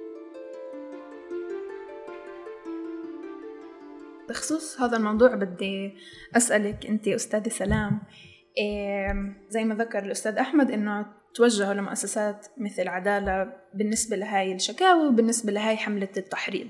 بخصوص 4.29 4.81
هذا 4.81 4.97
الموضوع 4.97 5.35
بدي 5.35 5.93
أسألك 6.37 6.85
أنت 6.85 7.07
أستاذة 7.07 7.49
سلام 7.49 8.01
إيه 8.57 9.13
زي 9.49 9.63
ما 9.63 9.75
ذكر 9.75 9.99
الأستاذ 9.99 10.37
أحمد 10.37 10.71
إنه 10.71 11.05
توجهوا 11.35 11.73
لمؤسسات 11.73 12.47
مثل 12.57 12.87
عدالة 12.87 13.53
بالنسبة 13.73 14.15
لهاي 14.15 14.55
الشكاوي 14.55 15.07
وبالنسبة 15.07 15.51
لهاي 15.51 15.77
حملة 15.77 16.09
التحريض 16.17 16.67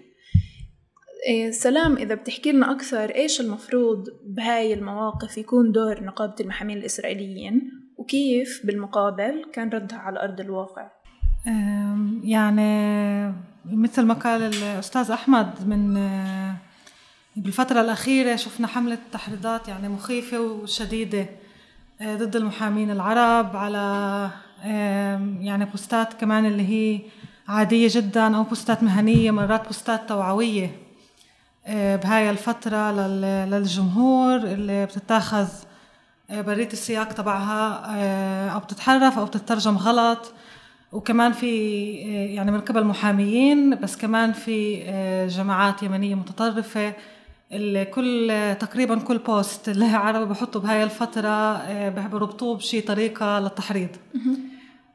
سلام 1.52 1.98
إذا 1.98 2.16
بتحكي 2.16 2.52
لنا 2.52 2.72
أكثر 2.72 3.16
إيش 3.16 3.42
المفروض 3.42 4.08
بهاي 4.26 4.74
المواقف 4.74 5.38
يكون 5.38 5.72
دور 5.72 6.04
نقابة 6.04 6.36
المحامين 6.40 6.78
الإسرائيليين؟ 6.78 7.72
وكيف 7.98 8.62
بالمقابل 8.64 9.46
كان 9.54 9.70
ردها 9.70 9.98
على 9.98 10.24
أرض 10.24 10.40
الواقع؟ 10.40 10.92
يعني 12.24 13.34
مثل 13.66 14.02
ما 14.02 14.14
قال 14.14 14.42
الأستاذ 14.42 15.12
أحمد 15.12 15.68
من 15.68 15.98
آه، 15.98 16.56
بالفترة 17.36 17.82
الأخيرة 17.82 18.36
شفنا 18.36 18.68
حملة 18.68 18.98
تحريضات 19.12 19.68
يعني 19.68 19.90
مخيفة 19.90 20.42
وشديدة 20.42 21.26
آه، 22.02 22.16
ضد 22.16 22.36
المحامين 22.36 22.92
العرب 22.92 23.56
على 23.56 24.30
يعني 25.40 25.66
بوستات 25.66 26.14
كمان 26.14 26.46
اللي 26.46 26.64
هي 26.70 27.00
عادية 27.48 27.88
جدا 27.92 28.38
أو 28.38 28.44
بوستات 28.44 28.84
مهنية 28.84 29.32
مرات 29.32 29.66
بوستات 29.66 30.10
توعوية. 30.10 30.83
بهاي 31.68 32.30
الفترة 32.30 32.92
للجمهور 33.46 34.36
اللي 34.36 34.86
بتتاخذ 34.86 35.48
آه، 36.30 36.42
برية 36.42 36.68
السياق 36.68 37.14
تبعها 37.14 37.84
آه، 37.96 38.50
أو 38.50 38.60
بتتحرف 38.60 39.20
أو 39.20 39.26
بتترجم 39.26 39.78
غلط. 39.78 40.34
وكمان 40.92 41.32
في 41.32 41.94
يعني 42.36 42.52
من 42.52 42.62
قبل 42.62 42.84
محاميين 42.84 43.76
بس 43.76 43.98
كمان 43.98 44.34
في 44.34 44.84
جماعات 45.30 45.84
يمنية 45.84 46.16
متطرفة 46.16 46.94
اللي 47.52 47.86
كل 47.86 48.32
تقريبا 48.60 49.00
كل 49.00 49.18
بوست 49.18 49.70
اللي 49.70 49.86
عربي 50.06 50.26
بحطوا 50.26 50.62
بهاي 50.62 50.84
الفترة 50.84 51.58
بربطوه 52.08 52.58
بشي 52.58 52.82
طريقة 52.82 53.40
للتحريض. 53.40 53.90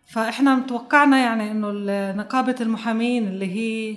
فإحنا 0.07 0.55
متوقعنا 0.55 1.19
يعني 1.19 1.51
إنه 1.51 1.71
نقابة 2.13 2.57
المحامين 2.61 3.29
اللي 3.29 3.47
هي 3.47 3.97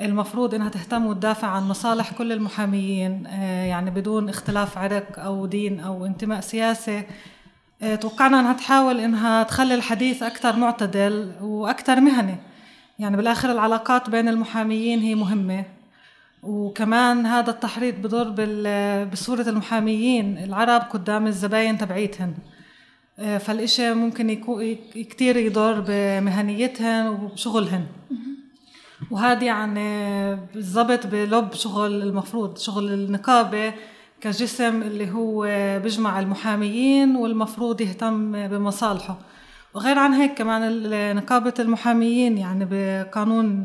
المفروض 0.00 0.54
إنها 0.54 0.68
تهتم 0.68 1.06
وتدافع 1.06 1.48
عن 1.48 1.68
مصالح 1.68 2.12
كل 2.12 2.32
المحاميين 2.32 3.26
آه، 3.26 3.64
يعني 3.64 3.90
بدون 3.90 4.28
اختلاف 4.28 4.78
عرق 4.78 5.20
أو 5.20 5.46
دين 5.46 5.80
أو 5.80 6.06
انتماء 6.06 6.40
سياسي. 6.40 7.02
آه، 7.82 7.94
توقعنا 7.94 8.40
إنها 8.40 8.52
تحاول 8.52 9.00
إنها 9.00 9.42
تخلي 9.42 9.74
الحديث 9.74 10.22
أكثر 10.22 10.56
معتدل 10.56 11.32
وأكثر 11.40 12.00
مهني. 12.00 12.36
يعني 12.98 13.16
بالآخر 13.16 13.52
العلاقات 13.52 14.10
بين 14.10 14.28
المحاميين 14.28 14.98
هي 15.00 15.14
مهمة. 15.14 15.64
وكمان 16.42 17.26
هذا 17.26 17.50
التحريض 17.50 17.94
بضر 17.94 18.30
بصورة 19.04 19.48
المحاميين. 19.48 20.38
العرب 20.38 20.80
قدام 20.80 21.26
الزباين 21.26 21.78
تبعيتهن. 21.78 22.34
آه، 23.18 23.38
فالإشي 23.38 23.94
ممكن 23.94 24.30
يكون 24.30 24.76
كتير 24.94 25.36
يضر 25.36 25.84
بمهنيتهن 25.88 27.06
وبشغلهن. 27.06 27.86
وهذا 29.14 29.44
يعني 29.44 30.36
بالضبط 30.54 31.06
بلب 31.06 31.52
شغل 31.52 32.02
المفروض 32.02 32.58
شغل 32.58 32.92
النقابة 32.92 33.72
كجسم 34.20 34.82
اللي 34.82 35.12
هو 35.12 35.42
بيجمع 35.82 36.20
المحاميين 36.20 37.16
والمفروض 37.16 37.80
يهتم 37.80 38.48
بمصالحه. 38.48 39.18
وغير 39.74 39.98
عن 39.98 40.12
هيك 40.12 40.34
كمان 40.34 41.16
نقابة 41.16 41.54
المحاميين 41.58 42.38
يعني 42.38 42.68
بقانون 42.70 43.64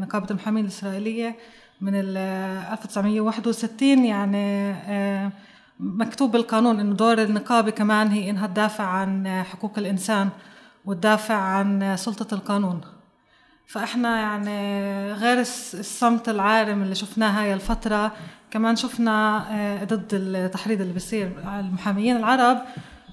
نقابة 0.00 0.26
المحامين 0.30 0.64
الإسرائيلية 0.64 1.36
من 1.80 1.94
1961 1.94 4.04
يعني 4.04 4.70
آه، 4.70 5.32
مكتوب 5.80 6.32
بالقانون 6.32 6.80
إنه 6.80 6.94
دور 6.94 7.22
النقابة 7.22 7.70
كمان 7.70 8.08
هي 8.08 8.30
إنها 8.30 8.46
تدافع 8.46 8.84
عن 8.84 9.42
حقوق 9.42 9.78
الإنسان 9.78 10.28
وتدافع 10.84 11.34
عن 11.34 11.96
سلطة 11.96 12.34
القانون. 12.34 12.80
فإحنا 13.72 14.20
يعني 14.20 15.12
غير 15.12 15.40
الصمت 15.40 16.28
العارم 16.28 16.82
اللي 16.82 16.94
شفناه 16.94 17.42
هاي 17.42 17.54
الفترة 17.54 18.12
كمان 18.50 18.76
شفنا 18.76 19.44
آه، 19.50 19.84
ضد 19.84 20.08
التحريض 20.12 20.80
اللي 20.80 20.92
بيصير 20.92 21.32
المحاميين 21.60 22.16
العرب 22.16 22.58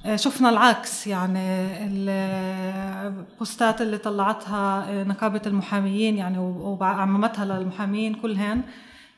آه، 0.05 0.15
شفنا 0.15 0.49
العكس 0.49 1.07
يعني 1.07 1.67
البوستات 1.87 3.81
اللي 3.81 3.97
طلعتها 3.97 4.85
آه، 4.89 5.03
نقابة 5.03 5.41
المحاميين 5.45 6.17
يعني 6.17 6.37
وعممتها 6.39 7.45
للمحامين 7.45 8.13
كلهن 8.13 8.61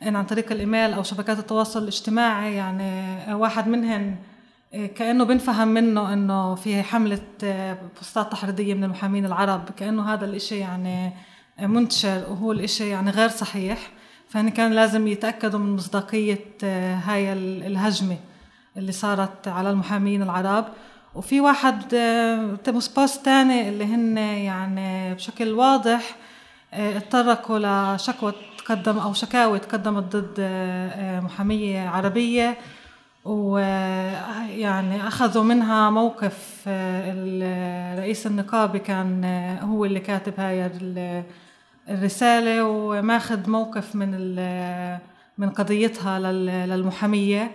عن 0.02 0.26
طريق 0.26 0.52
الإيميل 0.52 0.94
أو 0.94 1.04
شبكات 1.04 1.40
التواصل 1.40 1.84
الاجتماعي 1.84 2.56
يعني 2.56 3.34
واحد 3.34 3.68
منهن 3.68 4.16
كأنه 4.72 5.24
بنفهم 5.24 5.68
منه 5.68 6.14
إنه 6.14 6.56
في 6.56 6.84
حملة 6.84 7.22
بوستات 7.98 8.32
تحريضية 8.32 8.74
من 8.74 8.84
المحامين 8.84 9.26
العرب 9.26 9.70
كأنه 9.78 10.14
هذا 10.14 10.26
الإشي 10.26 10.58
يعني 10.58 11.14
منتشر 11.62 12.24
وهو 12.30 12.52
الإشي 12.52 12.90
يعني 12.90 13.12
غير 13.12 13.30
صحيح 13.30 13.92
فهن 14.30 14.50
كان 14.50 14.72
لازم 14.72 15.08
يتأكدوا 15.08 15.60
من 15.60 15.76
مصداقية 15.76 16.46
هاي 17.06 17.34
الهجمة 17.34 18.18
اللي 18.78 18.92
صارت 18.92 19.48
على 19.48 19.70
المحامين 19.70 20.22
العرب. 20.22 20.66
وفي 21.16 21.42
واحد 21.42 21.96
بوست 22.68 23.26
تاني 23.26 23.70
اللي 23.70 23.86
هن 23.86 24.18
يعني 24.18 25.14
بشكل 25.14 25.54
واضح 25.54 26.16
اتطرقوا 26.74 27.96
لشكوى 27.96 28.34
تقدم 28.58 28.98
أو 28.98 29.14
شكاوي 29.14 29.60
تقدمت 29.60 30.16
ضد 30.16 30.40
محامية 31.24 31.90
عربية. 31.90 32.58
ويعني 33.26 35.08
أخذوا 35.08 35.44
منها 35.44 35.90
موقف 35.90 36.64
الرئيس 36.68 38.28
النقابي 38.28 38.80
كان 38.80 39.26
هو 39.62 39.86
اللي 39.86 40.00
كاتب 40.00 40.34
هاي 40.40 40.72
الرسالة 41.90 42.64
وماخذ 42.64 43.50
موقف 43.50 43.96
من 43.96 44.12
من 45.38 45.50
قضيتها 45.50 46.20
للمحامية. 46.66 47.52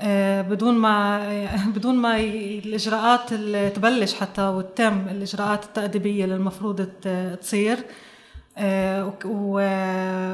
آه، 0.00 0.42
بدون 0.42 0.74
ما 0.74 1.20
بدون 1.76 1.94
ما 1.96 2.16
الإجراءات 2.20 3.32
اللي 3.32 3.70
تبلش 3.70 4.14
حتى 4.14 4.42
وتتم 4.42 5.08
الإجراءات 5.08 5.64
التأديبية 5.64 6.24
اللي 6.24 6.34
المفروض 6.34 6.88
تصير. 7.40 7.78
آه، 8.58 9.12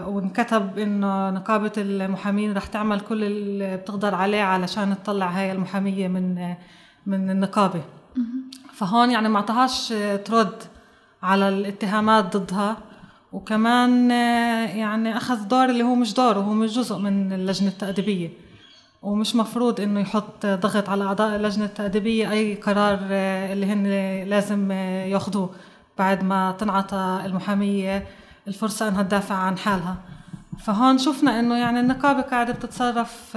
وانكتب 0.09 0.79
إنه 0.79 1.31
نقابة 1.31 1.73
المحامين 1.77 2.53
رح 2.57 2.67
تعمل 2.67 3.01
كل 3.01 3.25
اللي 3.25 3.77
بتقدر 3.77 4.15
عليه 4.15 4.43
علشان 4.43 4.97
تطلع 5.03 5.27
هاي 5.27 5.53
المحامية 5.53 6.09
من 6.09 6.55
من 7.07 7.31
النقابة. 7.31 7.83
فهون 8.73 9.11
يعني 9.11 9.29
ما 9.29 9.37
اعطاهاش 9.37 9.89
ترد 10.25 10.63
على 11.23 11.49
الاتهامات 11.49 12.37
ضدها. 12.37 12.77
وكمان 13.35 14.11
آه، 14.11 14.67
يعني 14.67 15.17
أخذ 15.17 15.49
دور 15.49 15.65
اللي 15.65 15.83
هو 15.85 15.95
مش 15.95 16.15
دوره 16.15 16.39
هو 16.39 16.53
مش 16.53 16.75
جزء 16.75 16.99
من 16.99 17.33
اللجنة 17.33 17.69
التأديبية. 17.69 18.31
ومش 19.03 19.37
مفروض 19.37 19.81
إنه 19.81 20.01
يحط 20.01 20.47
ضغط 20.47 20.89
على 20.89 21.05
أعضاء 21.05 21.37
اللجنة 21.37 21.65
التأديبية 21.65 22.31
أي 22.31 22.55
قرار 22.55 22.99
آه، 23.11 23.53
اللي 23.53 23.67
هن 23.67 23.87
لازم 24.29 24.73
آه، 24.73 25.05
ياخذوه 25.05 25.51
بعد 25.99 26.25
ما 26.25 26.53
تنعطى 26.59 27.23
المحامية 27.25 28.07
الفرصة 28.49 28.89
إنها 28.89 29.03
تدافع 29.03 29.35
عن 29.35 29.59
حالها. 29.59 29.97
فهون 30.59 30.99
شفنا 30.99 31.41
إنه 31.41 31.59
يعني 31.59 31.81
النقابة 31.81 32.21
قاعدة 32.23 32.53
بتتصرف 32.53 33.37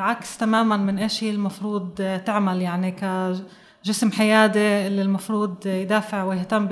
عكس 0.00 0.38
تماما 0.38 0.76
من 0.76 0.98
إيش 0.98 1.24
هي 1.24 1.30
المفروض 1.30 2.20
تعمل. 2.26 2.62
يعني 2.62 2.90
كجسم 2.90 4.12
حيادي 4.12 4.86
اللي 4.86 5.02
المفروض 5.02 5.66
يدافع 5.66 6.24
ويهتم 6.24 6.66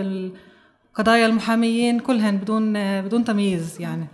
بالقضايا 0.96 1.26
المحاميين 1.26 2.00
كلهن 2.00 2.38
بدون 2.38 2.72
بدون 3.02 3.24
تمييز 3.24 3.80
يعني. 3.80 4.06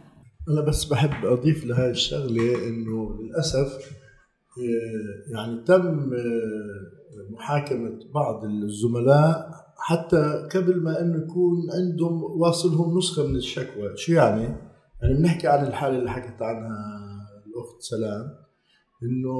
أنا 0.48 0.60
بس 0.60 0.84
بحب 0.84 1.26
أضيف 1.26 1.64
لهذه 1.64 1.90
الشغلة 1.90 2.68
إنه 2.68 3.18
للأسف 3.20 3.92
يعني 5.32 5.64
تم 5.66 6.10
محاكمة 7.30 7.98
بعض 8.14 8.44
الزملاء 8.44 9.50
حتى 9.78 10.48
قبل 10.54 10.82
ما 10.82 11.00
إنه 11.00 11.24
يكون 11.24 11.56
عندهم 11.72 12.22
واصلهم 12.22 12.98
نسخة 12.98 13.26
من 13.26 13.36
الشكوى. 13.36 13.96
شو 13.96 14.12
يعني؟ 14.12 14.42
يعني 15.02 15.14
بنحكي 15.18 15.48
عن 15.48 15.66
الحالة 15.66 15.98
اللي 15.98 16.10
حكت 16.10 16.42
عنها 16.42 16.76
الأخت 17.46 17.80
سلام 17.80 18.24
إنه 19.02 19.38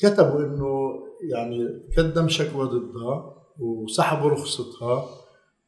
كتبوا 0.00 0.40
إنه 0.40 0.90
يعني 1.32 1.68
قدم 1.98 2.28
شكوى 2.28 2.66
ضدها 2.66 3.34
وسحبوا 3.58 4.30
رخصتها. 4.30 5.21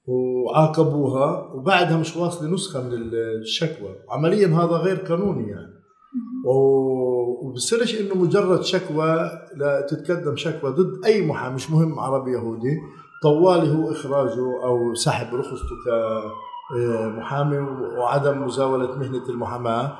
وعاقبوها 0.06 1.52
وبعدها 1.54 1.96
مش 1.96 2.16
واصلة 2.16 2.50
نسخة 2.50 2.82
من 2.82 2.92
الشكوى. 2.92 3.88
عمليا 4.10 4.46
هذا 4.46 4.76
غير 4.76 4.96
قانوني 4.96 5.50
يعني. 5.50 5.74
وبصيرش 6.46 8.00
إنه 8.00 8.14
مجرد 8.14 8.62
شكوى 8.62 9.30
لا 9.56 9.86
تتقدم 9.90 10.36
شكوى 10.36 10.70
ضد 10.70 11.04
أي 11.04 11.26
محامي 11.26 11.54
مش 11.54 11.70
مهم 11.70 12.00
عربي 12.00 12.32
يهودي. 12.32 12.76
طوالي 13.22 13.76
هو 13.76 13.90
إخراجه 13.90 14.64
أو 14.64 14.94
سحب 14.94 15.34
رخصته 15.34 15.76
كمحامي 16.70 17.58
وعدم 17.98 18.44
مزاولة 18.44 18.98
مهنة 18.98 19.28
المحاماة. 19.28 19.96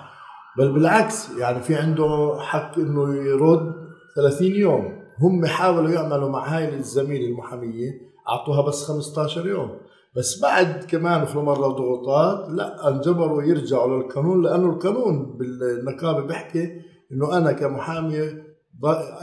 بل 0.59 0.73
بالعكس 0.73 1.31
يعني 1.39 1.61
في 1.61 1.75
عنده 1.75 2.37
حق 2.39 2.79
إنه 2.79 3.15
يرد 3.15 3.75
30 4.17 4.47
يوم. 4.47 5.05
هم 5.21 5.47
حاولوا 5.47 5.91
يعملوا 5.91 6.29
مع 6.29 6.49
هاي 6.49 6.75
الزميلة 6.75 7.27
المحامية 7.27 7.91
أعطوها 8.29 8.63
بس 8.63 8.85
15 8.85 9.47
يوم. 9.47 9.71
بس 10.17 10.41
بعد 10.43 10.85
كمان 10.85 11.25
في 11.25 11.39
مرة 11.39 11.69
ضغوطات 11.69 12.51
لا 12.51 12.89
انجبروا 12.89 13.43
يرجعوا 13.43 13.97
للقانون 14.03 14.43
لأنه 14.43 14.71
القانون 14.71 15.37
بالنقابة 15.39 16.27
بيحكي 16.27 16.81
إنه 17.13 17.37
أنا 17.37 17.53
كمحامي 17.53 18.45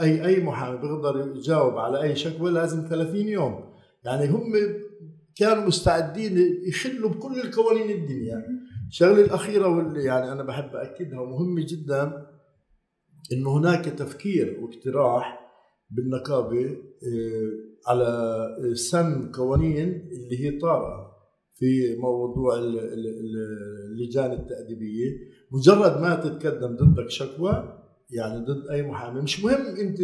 أي 0.00 0.26
أي 0.26 0.44
محامي 0.44 0.78
بيقدر 0.78 1.32
يجاوب 1.36 1.78
على 1.78 2.02
أي 2.02 2.16
شكوى 2.16 2.50
لازم 2.50 2.86
30 2.88 3.16
يوم. 3.16 3.64
يعني 4.04 4.28
هم 4.28 4.52
كانوا 5.36 5.64
مستعدين 5.64 6.38
يخلوا 6.68 7.10
بكل 7.10 7.40
القوانين 7.40 7.90
الدنيا. 7.90 8.44
الشغلة 8.88 9.20
الأخيرة 9.24 9.68
واللي 9.68 10.04
يعني 10.04 10.32
أنا 10.32 10.42
بحب 10.42 10.76
اكدها 10.76 11.20
ومهمة 11.20 11.66
جدا 11.68 12.26
إنه 13.32 13.58
هناك 13.58 13.84
تفكير 13.84 14.60
واقتراح 14.60 15.41
بالنقابة 15.96 16.64
آه، 16.66 17.50
على 17.88 18.74
سن 18.74 19.32
قوانين 19.32 19.88
اللي 20.12 20.44
هي 20.44 20.58
طارئة 20.58 21.12
في 21.54 21.96
موضوع 21.96 22.58
اللجان 22.58 24.32
التأديبية. 24.32 25.10
مجرد 25.52 26.00
ما 26.00 26.14
تتقدم 26.14 26.76
ضدك 26.76 27.10
شكوى 27.10 27.78
يعني 28.10 28.44
ضد 28.44 28.70
أي 28.70 28.82
محامي. 28.82 29.20
مش 29.20 29.44
مهم 29.44 29.66
أنت 29.76 30.00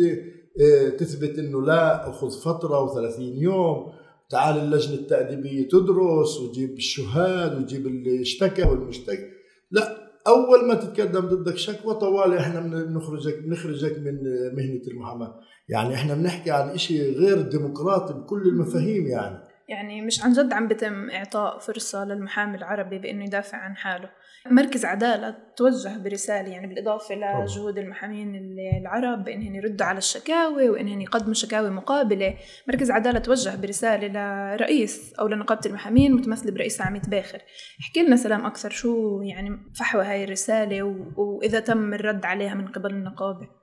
آه، 0.61 0.88
تثبت 0.88 1.38
أنه 1.38 1.62
لا 1.62 2.11
أخذ 2.11 2.31
فترة 2.31 2.87
و30 2.87 3.20
يوم 3.20 3.92
تعال 4.31 4.59
اللجنة 4.59 4.94
التأديبية 4.94 5.68
تدرس 5.68 6.40
وتجيب 6.40 6.70
الشهاد 6.70 7.61
وتجيب 7.61 7.87
اللي 7.87 8.22
اشتكى 8.22 8.62
والمشتكى. 8.62 9.29
لا 9.70 10.08
أول 10.28 10.68
ما 10.68 10.74
تتقدم 10.74 11.20
ضدك 11.20 11.56
شكوى 11.56 11.94
طوالي 11.94 12.40
إحنا 12.40 12.60
بنخرجك 12.60 13.38
بنخرجك 13.38 13.98
من 13.98 14.14
مهنة 14.56 14.82
المحاماه 14.88 15.40
يعني 15.68 15.94
إحنا 15.94 16.14
بنحكي 16.14 16.50
عن 16.50 16.78
شيء 16.78 17.18
غير 17.18 17.40
ديمقراطي 17.40 18.14
بكل 18.14 18.42
المفاهيم 18.42 19.06
يعني. 19.06 19.38
يعني 19.68 20.02
مش 20.02 20.24
عن 20.24 20.32
جد 20.32 20.52
عم 20.52 20.68
بتم 20.68 21.10
إعطاء 21.10 21.58
فرصة 21.58 22.04
للمحامي 22.04 22.56
العربي 22.56 22.98
بأنه 22.98 23.24
يدافع 23.24 23.58
عن 23.58 23.76
حاله. 23.76 24.10
مركز 24.46 24.85
عدالة 24.85 25.35
توجه 25.57 25.98
برسالة 25.98 26.48
يعني 26.48 26.66
بالإضافة 26.66 27.14
لجهود 27.14 27.79
المحامين 27.79 28.57
العرب 28.81 29.24
بأنهم 29.24 29.55
يردوا 29.55 29.87
على 29.87 29.98
الشكاوي 29.98 30.68
وأنهم 30.68 31.01
يقدموا 31.01 31.35
شكاوي 31.35 31.70
مقابلة. 31.70 32.35
مركز 32.68 32.90
عدالة 32.90 33.18
توجه 33.18 33.57
برسالة 33.57 34.09
لرئيس 34.09 35.14
أو 35.14 35.29
لنقابة 35.29 35.61
المحامين 35.66 36.12
متمثلة 36.12 36.53
برئيس 36.53 36.81
عميد 36.81 37.11
باخر. 37.11 37.40
احكي 37.81 38.03
لنا 38.03 38.16
سلام 38.16 38.46
أكثر 38.46 38.70
شو 38.70 39.22
يعني 39.22 39.59
فحوى 39.79 40.05
هاي 40.05 40.24
الرسالة 40.24 40.83
وإذا 41.16 41.61
تم 41.61 41.94
الرد 41.94 42.24
عليها 42.24 42.55
من 42.55 42.68
قبل 42.68 42.90
النقابة؟ 42.90 43.58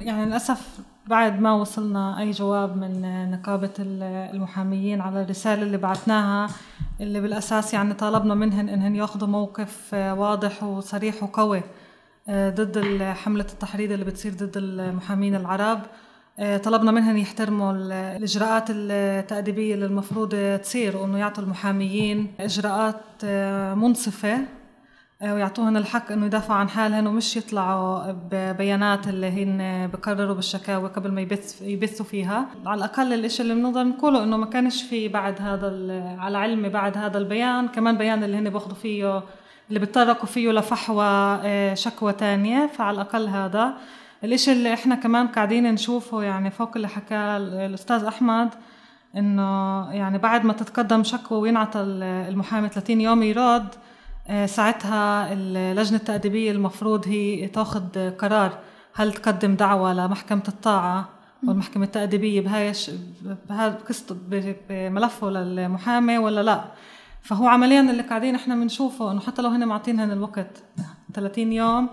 يعني 0.00 0.24
للأسف 0.26 0.78
بعد 1.06 1.40
ما 1.40 1.52
وصلنا 1.52 2.20
أي 2.20 2.30
جواب 2.30 2.76
من 2.76 3.30
نقابة 3.30 3.70
المحاميين 3.78 5.00
على 5.00 5.22
الرسالة 5.22 5.62
اللي 5.62 5.76
بعثناها 5.76 6.48
اللي 7.00 7.20
بالأساس 7.20 7.74
يعني 7.74 7.94
طالبنا 7.94 8.34
منهن 8.34 8.68
إنهن 8.68 8.96
ياخذوا 8.96 9.28
موقف 9.28 9.94
واضح 9.94 10.62
وصريح 10.62 11.22
وقوي 11.22 11.62
ضد 12.30 13.02
حملة 13.02 13.46
التحريض 13.52 13.92
اللي 13.92 14.04
بتصير 14.04 14.32
ضد 14.34 14.56
المحامين 14.56 15.34
العرب. 15.34 15.80
طلبنا 16.62 16.90
منهم 16.90 17.16
يحترموا 17.16 17.72
الإجراءات 18.16 18.64
التأديبية 18.70 19.74
اللي 19.74 19.86
المفروض 19.86 20.58
تصير 20.62 20.96
وإنه 20.96 21.18
يعطوا 21.18 21.44
المحاميين 21.44 22.32
إجراءات 22.40 23.24
منصفة 23.76 24.34
آه، 24.34 24.44
ويعطوهن 25.22 25.76
الحق 25.76 26.12
إنه 26.12 26.26
يدافعوا 26.26 26.58
عن 26.58 26.68
حالهن 26.68 27.06
ومش 27.06 27.36
يطلعوا 27.36 28.12
ببيانات 28.12 29.08
اللي 29.08 29.28
هن 29.28 29.90
بقرروا 29.92 30.34
بالشكاوى 30.34 30.88
قبل 30.88 31.12
ما 31.12 31.20
يبث 31.20 31.62
يبثوا 31.62 32.06
فيها. 32.06 32.46
على 32.66 32.78
الأقل 32.78 33.12
الإشي 33.12 33.42
اللي 33.42 33.54
بنقدر 33.54 33.84
نقوله 33.84 34.22
إنه 34.22 34.36
ما 34.36 34.46
كانش 34.46 34.82
في 34.82 35.08
بعد 35.08 35.40
هذا 35.40 35.66
على 36.18 36.38
علمي 36.38 36.68
بعد 36.68 36.98
هذا 36.98 37.18
البيان 37.18 37.68
كمان 37.68 37.98
بيان 37.98 38.24
اللي 38.24 38.36
هن 38.36 38.50
باخذوا 38.50 38.74
فيه 38.74 39.22
اللي 39.68 39.80
بيتطرقوا 39.80 40.26
فيه 40.26 40.50
لفحوى 40.50 41.04
آه، 41.44 41.74
شكوى 41.74 42.12
تانية. 42.12 42.66
فعلى 42.66 42.94
الأقل 42.94 43.28
هذا. 43.28 43.74
الإشي 44.24 44.52
اللي 44.52 44.74
إحنا 44.74 44.94
كمان 44.94 45.26
قاعدين 45.26 45.74
نشوفه 45.74 46.22
يعني 46.22 46.50
فوق 46.50 46.70
اللي 46.76 46.88
حكاه 46.88 47.36
الأستاذ 47.36 48.04
أحمد 48.04 48.48
إنه 49.16 49.42
يعني 49.92 50.18
بعد 50.18 50.44
ما 50.44 50.52
تتقدم 50.52 51.04
شكوى 51.04 51.38
وينعطى 51.38 51.80
المحامي 51.80 52.68
30 52.68 53.00
يوم 53.00 53.22
يرد 53.22 53.66
آه، 53.74 53.91
ساعتها 54.46 55.32
اللجنة 55.32 55.98
التأديبية 55.98 56.50
المفروض 56.50 57.08
هي 57.08 57.48
تاخذ 57.48 58.10
قرار 58.10 58.58
هل 58.94 59.12
تقدم 59.12 59.54
دعوة 59.54 59.92
لمحكمة 59.94 60.42
الطاعة 60.48 61.08
والمحكمة 61.48 61.84
التأديبية 61.84 62.40
بهاي 62.40 62.72
بهذا 63.48 63.78
قصته 63.88 64.16
بملفه 64.68 65.30
للمحامي 65.30 66.18
ولا 66.18 66.42
لا. 66.42 66.64
فهو 67.22 67.46
عمليا 67.46 67.80
اللي 67.80 68.02
قاعدين 68.02 68.34
إحنا 68.34 68.54
بنشوفه 68.54 69.12
إنه 69.12 69.20
حتى 69.20 69.42
لو 69.42 69.48
هن 69.48 69.68
معطينهن 69.68 70.10
الوقت 70.10 70.62
30 71.14 71.52
يوم 71.52 71.88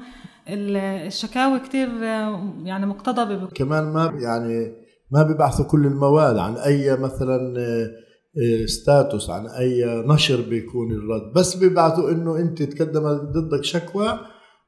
الشكاوي 0.48 1.60
كتير 1.60 1.90
آه، 2.04 2.54
يعني 2.64 2.86
مقتضبة 2.86 3.48
كمان 3.48 3.84
ما 3.84 4.14
يعني 4.16 4.74
ما 5.12 5.24
بيبعثوا 5.24 5.66
كل 5.66 5.86
المواد 5.86 6.38
عن 6.38 6.56
أي 6.58 6.98
مثلا 6.98 7.60
آه، 7.60 7.90
ستاتوس 8.66 9.30
عن 9.30 9.48
أي 9.48 10.04
نشر 10.08 10.42
بيكون 10.42 10.92
الرد. 10.92 11.34
بس 11.36 11.56
بيبعثوا 11.56 12.12
إنه 12.12 12.38
أنت 12.38 12.64
تقدم 12.64 13.04
ضدك 13.14 13.64
شكوى 13.64 14.20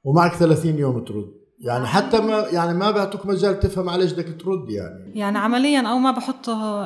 ومعك 0.03 0.35
30 0.35 0.77
يوم 0.79 1.05
ترد. 1.05 1.41
يعني 1.59 1.85
حتى 1.85 2.21
ما 2.21 2.45
يعني 2.53 2.77
ما 2.77 2.91
بيعطوك 2.91 3.25
مجال 3.25 3.59
تفهم 3.59 3.89
على 3.89 4.03
إيش 4.03 4.13
بدك 4.13 4.41
ترد 4.41 4.69
يعني. 4.69 5.19
يعني 5.19 5.37
عمليا 5.37 5.81
أو 5.81 5.97
ما 5.97 6.11
بحطوا 6.11 6.85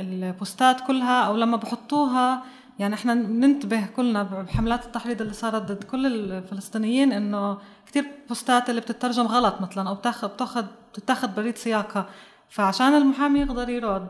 البوستات 0.00 0.76
كلها 0.86 1.22
أو 1.22 1.36
لما 1.36 1.56
بحطوها 1.56 2.42
يعني 2.78 2.94
إحنا 2.94 3.14
ننتبه 3.14 3.86
كلنا 3.96 4.22
بحملات 4.22 4.84
التحريض 4.84 5.20
اللي 5.20 5.32
صارت 5.32 5.62
ضد 5.62 5.84
كل 5.84 6.06
الفلسطينيين 6.06 7.12
إنه 7.12 7.58
كثير 7.86 8.04
بوستات 8.28 8.70
اللي 8.70 8.80
بتترجم 8.80 9.26
غلط 9.26 9.60
مثلا 9.60 9.88
أو 9.88 9.94
بتاخذ 9.94 10.28
بتاخذ 10.28 10.64
بتاخذ 10.98 11.28
بريد 11.36 11.56
سياقها. 11.56 12.06
فعشان 12.48 12.94
المحامي 12.94 13.40
يقدر 13.40 13.68
يرد 13.68 14.08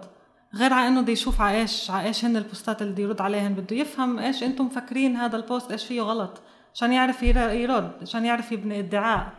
غير 0.55 0.73
على 0.73 0.89
إنه 0.89 1.01
بده 1.01 1.13
يشوف 1.13 1.41
على 1.41 1.61
إيش 1.61 1.91
على 1.91 2.09
إيش 2.09 2.25
هن 2.25 2.37
البوستات 2.37 2.83
اللي 2.83 2.93
بده 2.93 3.03
يرد 3.03 3.21
عليهن 3.21 3.55
بده 3.55 3.77
يفهم 3.77 4.19
إيش 4.19 4.43
أنتم 4.43 4.67
مفكرين 4.67 5.17
هذا 5.17 5.37
البوست 5.37 5.71
إيش 5.71 5.85
فيه 5.85 6.01
غلط. 6.01 6.41
عشان 6.75 6.93
يعرف 6.93 7.23
يرد 7.23 7.93
عشان 8.03 8.25
يعرف 8.25 8.53
يبني 8.53 8.79
ادعاء 8.79 9.33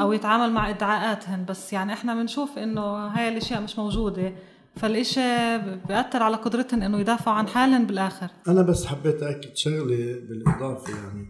أو 0.00 0.12
يتعامل 0.12 0.52
مع 0.52 0.70
ادعاءاتهن. 0.70 1.44
بس 1.44 1.72
يعني 1.72 1.92
إحنا 1.92 2.14
بنشوف 2.14 2.58
إنه 2.58 2.82
هاي 2.82 3.28
الأشياء 3.28 3.62
مش 3.62 3.78
موجودة. 3.78 4.32
فالإشي 4.76 5.58
بيأثر 5.88 6.22
على 6.22 6.36
قدرتهم 6.36 6.82
إنه 6.82 7.00
يدافعوا 7.00 7.36
عن 7.36 7.48
حالهم 7.48 7.86
بالآخر. 7.86 8.28
أنا 8.48 8.62
بس 8.62 8.86
حبيت 8.86 9.22
أكد 9.22 9.56
شغلة 9.56 10.20
بالإضافة 10.28 10.90
يعني. 10.90 11.26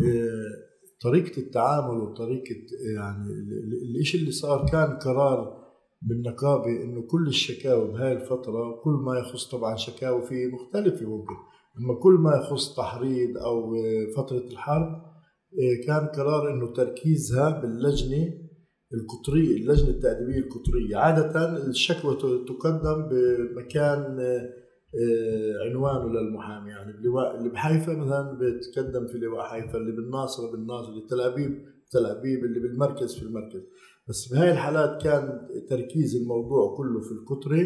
إيه، 0.00 0.72
طريقة 1.02 1.38
التعامل 1.38 2.00
وطريقة 2.00 2.56
يعني 2.96 3.28
الإشي 3.90 4.18
اللي 4.18 4.30
صار 4.30 4.66
كان 4.72 4.98
قرار 4.98 5.61
بالنقابة 6.08 6.82
إنه 6.84 7.02
كل 7.02 7.26
الشكاوى 7.26 7.92
بهاي 7.92 8.12
الفترة 8.12 8.80
كل 8.84 8.92
ما 8.92 9.18
يخص 9.18 9.50
طبعا 9.50 9.76
شكاوى 9.76 10.22
في 10.22 10.46
مختلفة 10.46 11.06
ممكن. 11.06 11.34
أما 11.78 11.94
كل 12.02 12.12
ما 12.12 12.36
يخص 12.36 12.76
تحريض 12.76 13.38
أو 13.38 13.74
فترة 14.16 14.44
الحرب 14.52 15.02
إيه، 15.58 15.86
كان 15.86 16.06
قرار 16.06 16.50
إنه 16.50 16.72
تركيزها 16.72 17.60
باللجنة 17.60 18.34
القطرية 18.94 19.56
اللجنة 19.56 19.90
التأديبية 19.90 20.38
القطرية. 20.38 20.96
عادة 20.96 21.66
الشكوى 21.66 22.16
تقدم 22.48 23.08
بمكان 23.10 24.20
إيه، 24.20 25.70
عنوانه 25.70 26.08
للمحامي. 26.08 26.70
يعني 26.70 26.90
اللواء 26.90 27.38
اللي 27.38 27.48
بحيفا 27.48 27.92
مثلا 27.92 28.38
بتقدم 28.40 29.06
في 29.06 29.18
لواء 29.18 29.44
حيفا 29.44 29.78
اللي 29.78 29.92
بالناصرة 29.92 30.52
بالناصرة 30.52 30.90
اللي 30.92 31.06
تل 31.10 31.20
أبيب 31.20 31.62
تل 31.92 32.06
أبيب 32.06 32.44
اللي 32.44 32.60
بالمركز 32.60 33.14
في 33.14 33.22
المركز. 33.22 33.60
بس 34.08 34.28
بهاي 34.32 34.50
الحالات 34.50 35.02
كان 35.02 35.48
تركيز 35.68 36.16
الموضوع 36.16 36.76
كله 36.76 37.00
في 37.00 37.12
القطري. 37.12 37.62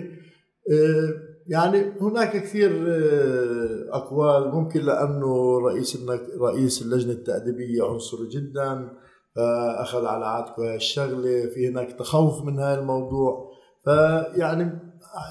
آه، 0.73 1.13
يعني 1.47 1.93
هناك 2.01 2.43
كثير 2.43 2.85
آه، 2.89 3.89
أقوال. 3.93 4.55
ممكن 4.55 4.81
لأنه 4.81 5.59
رئيس 5.59 5.99
رئيس 6.41 6.83
اللجنة 6.83 7.13
التأديبية 7.13 7.83
عنصري 7.83 8.29
جدا 8.29 8.89
فأخذ 9.37 10.05
على 10.05 10.27
عاتقه 10.27 10.71
هاي 10.71 10.77
الشغلة. 10.77 11.47
في 11.47 11.69
هناك 11.69 11.93
تخوف 11.93 12.45
من 12.45 12.59
هاي 12.59 12.79
الموضوع. 12.79 13.51
فيعني 13.85 14.79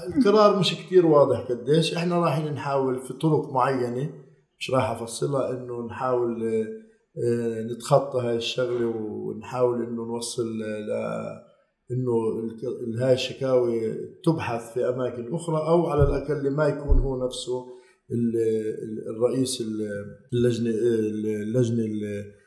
القرار 0.06 0.58
مش 0.58 0.74
كثير 0.74 1.06
واضح 1.06 1.40
قديش. 1.40 1.94
إحنا 1.94 2.18
رايحين 2.18 2.52
نحاول 2.52 2.98
في 2.98 3.12
طرق 3.12 3.52
معينة 3.52 4.10
مش 4.58 4.70
راح 4.70 4.90
أفصلها 4.90 5.50
إنه 5.50 5.86
نحاول 5.86 6.44
آه، 6.44 6.85
نتخطى 7.70 8.20
هاي 8.20 8.36
الشغلة 8.36 8.86
ونحاول 8.86 9.82
إنه 9.82 10.04
نوصل 10.04 10.42
ل 10.42 10.90
إنه 11.90 12.12
هاي 12.98 13.12
الشكاوي 13.12 13.80
تبحث 14.24 14.74
في 14.74 14.88
أماكن 14.88 15.34
أخرى 15.34 15.56
أو 15.56 15.86
على 15.86 16.02
الأقل 16.02 16.50
ما 16.50 16.66
يكون 16.66 16.98
هو 16.98 17.26
نفسه 17.26 17.66
الرئيس 19.10 19.64
اللجنه 20.32 20.70
اللجنة 21.42 21.84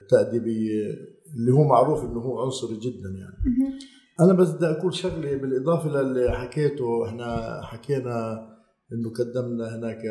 التأديبية 0.01 0.95
اللي 1.35 1.51
هو 1.51 1.63
معروف 1.63 2.03
إنه 2.03 2.19
هو 2.19 2.39
عنصري 2.39 2.77
جدا 2.77 3.09
يعني. 3.09 3.79
أنا 4.19 4.33
بس 4.33 4.49
بدي 4.49 4.65
أقول 4.65 4.93
شغلة 4.93 5.35
بالإضافة 5.35 5.89
للي 5.89 6.31
حكيته 6.31 7.07
إحنا 7.07 7.61
حكينا 7.63 8.45
إنه 8.93 9.09
قدمنا 9.09 9.75
هناك 9.75 10.01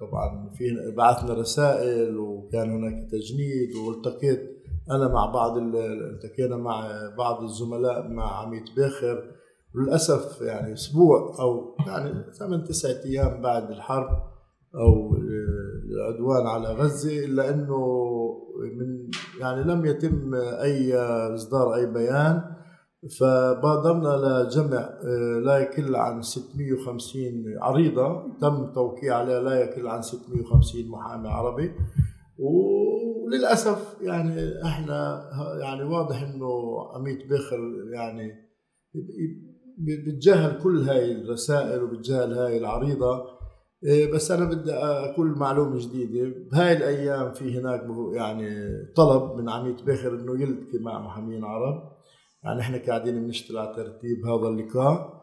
طبعا 0.00 0.50
في 0.54 0.94
بعثنا 0.96 1.34
رسائل 1.34 2.18
وكان 2.18 2.70
هناك 2.70 3.10
تجنيد 3.10 3.74
والتقيت 3.86 4.56
أنا 4.90 5.08
مع 5.08 5.26
بعض 5.26 5.58
التقينا 5.58 6.56
مع 6.56 6.90
بعض 7.18 7.42
الزملاء 7.42 8.08
مع 8.08 8.42
عميد 8.42 8.62
باخر 8.76 9.24
وللاسف 9.74 10.40
يعني 10.40 10.72
أسبوع 10.72 11.36
أو 11.40 11.76
يعني 11.86 12.32
ثمان 12.32 12.64
تسعة 12.64 13.04
أيام 13.04 13.42
بعد 13.42 13.70
الحرب 13.70 14.08
أو 14.74 15.16
العدوان 15.90 16.46
على 16.46 16.68
غزة 16.68 17.24
الا 17.24 17.50
انه 17.54 17.76
من 18.78 19.10
يعني 19.40 19.62
لم 19.62 19.86
يتم 19.86 20.34
أي 20.34 20.94
إصدار 21.34 21.74
أي 21.74 21.86
بيان. 21.86 22.55
فبادرنا 23.08 24.16
لجمع 24.16 24.78
آه، 24.78 25.40
لا 25.44 25.58
يقل 25.58 25.96
عن 25.96 26.22
650 26.22 27.44
عريضة. 27.60 28.36
تم 28.40 28.72
توقيع 28.74 29.16
عليها 29.16 29.40
لا 29.40 29.54
يقل 29.54 29.88
عن 29.88 30.02
650 30.02 30.88
محامي 30.88 31.28
عربي. 31.28 31.72
وللأسف 32.38 33.96
يعني 34.00 34.62
إحنا 34.64 35.30
يعني 35.60 35.84
واضح 35.84 36.22
إنه 36.22 36.78
عميد 36.94 37.18
بخر 37.28 37.58
يعني 37.92 38.32
بتجاهل 39.78 40.62
كل 40.62 40.78
هاي 40.78 41.12
الرسائل 41.12 41.82
وبتجاهل 41.82 42.32
هاي 42.32 42.58
العريضة. 42.58 43.36
آه، 43.84 44.06
بس 44.14 44.30
أنا 44.30 44.44
بدي 44.44 44.72
أقول 44.72 45.38
معلومة 45.38 45.78
جديدة. 45.78 46.34
بهاي 46.52 46.76
الأيام 46.76 47.32
في 47.32 47.58
هناك 47.58 47.82
يعني 48.12 48.48
طلب 48.96 49.36
من 49.36 49.48
عميد 49.48 49.76
بخر 49.86 50.14
إنه 50.14 50.42
يلتقي 50.42 50.78
مع 50.78 50.98
محامين 50.98 51.44
عرب. 51.44 51.95
يعني 52.44 52.60
إحنا 52.60 52.86
قاعدين 52.86 53.22
بنشتغل 53.22 53.58
على 53.58 53.76
ترتيب 53.76 54.26
هذا 54.26 54.48
اللقاء 54.48 55.16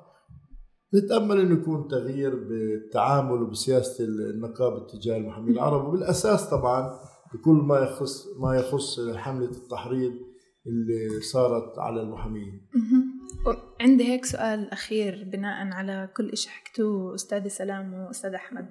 نتأمل 0.96 1.40
إنه 1.40 1.62
يكون 1.62 1.88
تغيير 1.88 2.36
بالتعامل 2.36 3.42
وبسياسة 3.42 4.04
النقابة 4.04 4.88
تجاه 4.88 5.18
المحامين 5.18 5.54
العرب 5.54 5.88
وبالأساس 5.88 6.50
طبعا 6.50 7.00
بكل 7.34 7.56
ما 7.56 7.80
يخص 7.80 8.28
ما 8.40 8.56
يخص 8.56 9.00
حملة 9.16 9.52
التحريض 9.52 10.14
اللي 10.68 11.22
صارت 11.22 11.80
على 11.80 12.02
المحامين. 12.02 12.70
عندي 13.82 14.04
هيك 14.04 14.26
سؤال 14.26 14.72
أخير 14.72 15.30
بناء 15.34 15.68
على 15.68 16.10
كل 16.18 16.38
شيء 16.38 16.52
حكيتوه 16.52 17.16
أستاذ 17.16 17.48
سلام 17.48 17.94
وأستاذ 17.94 18.34
أحمد. 18.34 18.70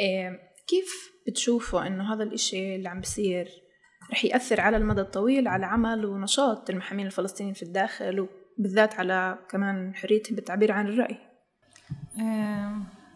إيه، 0.00 0.40
كيف 0.68 1.12
بتشوفوا 1.26 1.86
إنه 1.86 2.14
هذا 2.14 2.22
الإشي 2.22 2.76
اللي 2.76 2.88
عم 2.88 3.00
بصير 3.00 3.48
رح 4.12 4.24
يأثر 4.24 4.60
على 4.60 4.76
المدى 4.76 5.00
الطويل 5.00 5.48
على 5.48 5.66
عمل 5.66 6.06
ونشاط 6.06 6.70
المحامين 6.70 7.06
الفلسطينيين 7.06 7.54
في 7.54 7.62
الداخل 7.62 8.28
وبالذات 8.58 8.94
على 8.94 9.38
كمان 9.50 9.94
حريتهم 9.94 10.36
بالتعبير 10.36 10.72
عن 10.72 10.88
الرأي. 10.88 11.18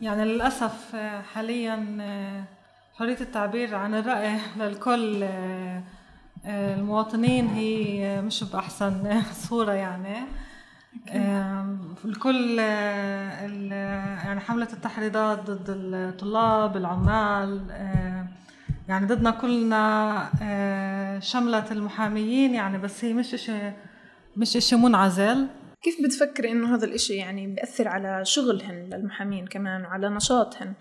يعني 0.00 0.24
للأسف 0.24 0.96
حاليا 1.34 1.76
حرية 2.94 3.20
التعبير 3.20 3.74
عن 3.74 3.94
الرأي 3.94 4.38
للكل 4.56 5.22
آه، 5.22 5.82
آه، 6.44 6.74
المواطنين 6.74 7.46
هي 7.46 8.22
مش 8.22 8.44
بأحسن 8.44 9.22
صورة 9.48 9.72
يعني. 9.72 10.16
الكل 12.04 12.58
يعني 12.58 14.40
حملة 14.40 14.68
التحريضات 14.72 15.50
ضد 15.50 15.64
الطلاب 15.68 16.76
العمال 16.76 17.70
يعني 18.88 19.06
ضدنا 19.06 19.30
كلنا 19.30 21.20
شملت 21.22 21.72
المحاميين 21.72 22.54
يعني 22.54 22.78
بس 22.78 23.04
هي 23.04 23.12
مش 23.12 23.34
اشي 23.34 23.72
مش 24.36 24.56
إشي 24.56 24.76
منعزل. 24.76 25.48
كيف 25.82 25.96
بتفكري 26.04 26.52
إنه 26.52 26.74
هذا 26.74 26.84
الإشي 26.84 27.14
يعني 27.14 27.46
بيأثر 27.46 27.88
على 27.88 28.24
شغلهن 28.24 28.90
للمحامين 28.92 29.46
كمان 29.46 29.84
وعلى 29.84 30.08
نشاطهن؟ 30.08 30.72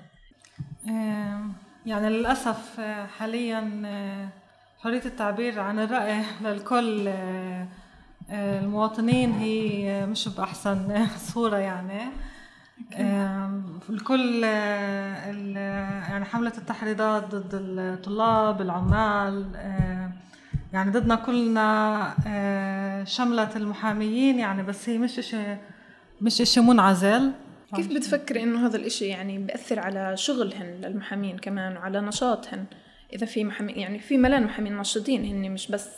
يعني 1.85 2.09
للأسف 2.09 2.79
حاليا 3.17 3.71
حرية 4.79 5.05
التعبير 5.05 5.59
عن 5.59 5.79
الرأي 5.79 6.21
للكل 6.43 7.09
المواطنين 8.29 9.31
هي 9.31 10.05
مش 10.05 10.27
بأحسن 10.27 11.07
صورة 11.33 11.57
يعني. 11.57 12.01
الكل 13.89 14.43
يعني 14.43 16.25
حملة 16.25 16.53
التحريضات 16.57 17.35
ضد 17.35 17.49
الطلاب 17.53 18.61
العمال 18.61 19.45
يعني 20.73 20.91
ضدنا 20.91 21.15
كلنا 21.15 23.03
شملت 23.07 23.55
المحاميين 23.57 24.39
يعني 24.39 24.63
بس 24.63 24.89
هي 24.89 24.97
مش 24.97 25.19
إشي 25.19 25.37
مش 26.21 26.41
إشي 26.41 26.59
منعزل. 26.61 27.31
كيف 27.75 27.87
بتفكري 27.93 28.43
إنه 28.43 28.67
هذا 28.67 28.77
الإشي 28.77 29.05
يعني 29.05 29.37
بيأثر 29.37 29.79
على 29.79 30.17
شغلهن 30.17 30.81
للمحامين 30.81 31.37
كمان 31.37 31.77
وعلى 31.77 32.01
نشاطهن؟ 32.01 32.65
إذا 33.13 33.25
في 33.25 33.43
محامي 33.43 33.71
يعني 33.71 33.99
في 33.99 34.17
ملان 34.17 34.43
محامين 34.43 34.77
ناشطين 34.77 35.25
هن 35.25 35.51
مش 35.51 35.71
بس 35.71 35.89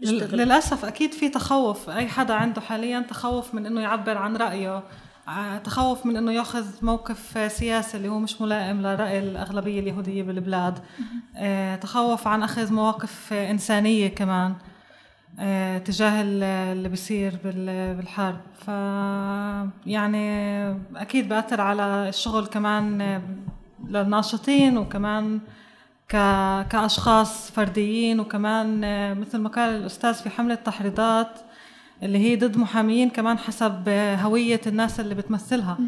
بيشتغلوا. 0.00 0.44
للأسف 0.44 0.84
أكيد 0.84 1.12
في 1.12 1.28
تخوف. 1.28 1.90
أي 1.90 2.06
حدا 2.08 2.34
عنده 2.34 2.60
حاليا 2.60 3.00
تخوف 3.00 3.54
من 3.54 3.66
إنه 3.66 3.80
يعبر 3.80 4.18
عن 4.18 4.36
رأيه. 4.36 4.76
آه، 4.76 4.82
تخوف 5.64 6.06
من 6.06 6.16
إنه 6.16 6.32
ياخذ 6.32 6.66
موقف 6.82 7.52
سياسي 7.52 7.96
اللي 7.96 8.08
هو 8.08 8.18
مش 8.18 8.40
ملائم 8.40 8.82
لرأي 8.82 9.18
الأغلبية 9.18 9.80
اليهودية 9.80 10.22
بالبلاد. 10.22 10.78
آه، 11.36 11.76
تخوف 11.76 12.26
عن 12.26 12.42
أخذ 12.42 12.72
مواقف 12.72 13.32
إنسانية 13.32 14.08
كمان 14.08 14.54
آه، 15.40 15.78
تجاه 15.78 16.22
اللي 16.22 16.88
بيصير 16.88 17.38
بالحرب. 17.44 18.40
ف 18.58 18.68
يعني 19.86 20.68
أكيد 20.96 21.28
بأثر 21.28 21.60
على 21.60 22.08
الشغل 22.08 22.46
كمان 22.46 23.20
للناشطين 23.88 24.78
وكمان 24.78 25.40
ك... 26.08 26.16
كأشخاص 26.70 27.50
فرديين 27.50 28.20
وكمان 28.20 28.80
مثل 29.20 29.38
ما 29.38 29.48
قال 29.48 29.76
الأستاذ 29.76 30.14
في 30.14 30.30
حملة 30.30 30.54
تحريضات 30.54 31.38
اللي 32.02 32.18
هي 32.18 32.36
ضد 32.36 32.56
محاميين 32.56 33.10
كمان 33.10 33.38
حسب 33.38 33.88
هوية 34.22 34.60
الناس 34.66 35.00
اللي 35.00 35.14
بتمثلها. 35.14 35.78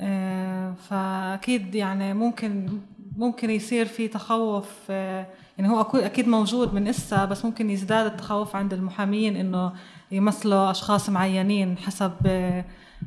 آه، 0.00 0.74
فأكيد 0.90 1.74
يعني 1.74 2.14
ممكن 2.14 2.68
ممكن 3.16 3.50
يصير 3.50 3.86
في 3.86 4.08
تخوف 4.08 4.68
آه، 4.90 5.26
يعني 5.58 5.70
هو 5.70 5.80
أكيد 5.94 6.28
موجود 6.28 6.74
من 6.74 6.88
إسا 6.88 7.24
بس 7.24 7.44
ممكن 7.44 7.70
يزداد 7.70 8.06
التخوف 8.06 8.56
عند 8.56 8.72
المحامين 8.72 9.36
إنه 9.36 9.72
يمثلوا 10.12 10.70
أشخاص 10.70 11.10
معينين 11.10 11.78
حسب 11.78 12.12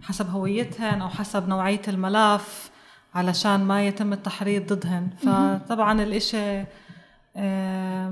حسب 0.04 0.30
هويتهم 0.30 1.02
أو 1.02 1.10
حسب 1.10 1.47
نوعية 1.50 1.82
الملف 1.88 2.71
علشان 3.15 3.63
ما 3.63 3.88
يتم 3.88 4.13
التحريض 4.13 4.73
ضدهن. 4.73 5.10
فطبعا 5.17 6.04
الإشي 6.04 6.38
آه، 6.38 6.67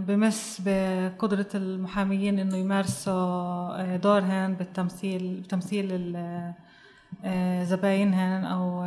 بمس 0.08 0.62
بقدرة 0.66 1.48
المحاميين 1.56 2.40
إنه 2.40 2.58
يمارسوا 2.58 3.14
آه، 3.14 3.98
دورهن 3.98 4.54
بالتمثيل 4.54 5.42
بتمثيل 5.42 6.16
آه، 7.24 7.64
زباينهن 7.64 8.46
أو 8.46 8.86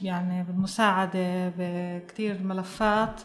يعني 0.00 0.44
بالمساعدة 0.44 1.52
بكتير 1.58 2.42
ملفات. 2.42 3.20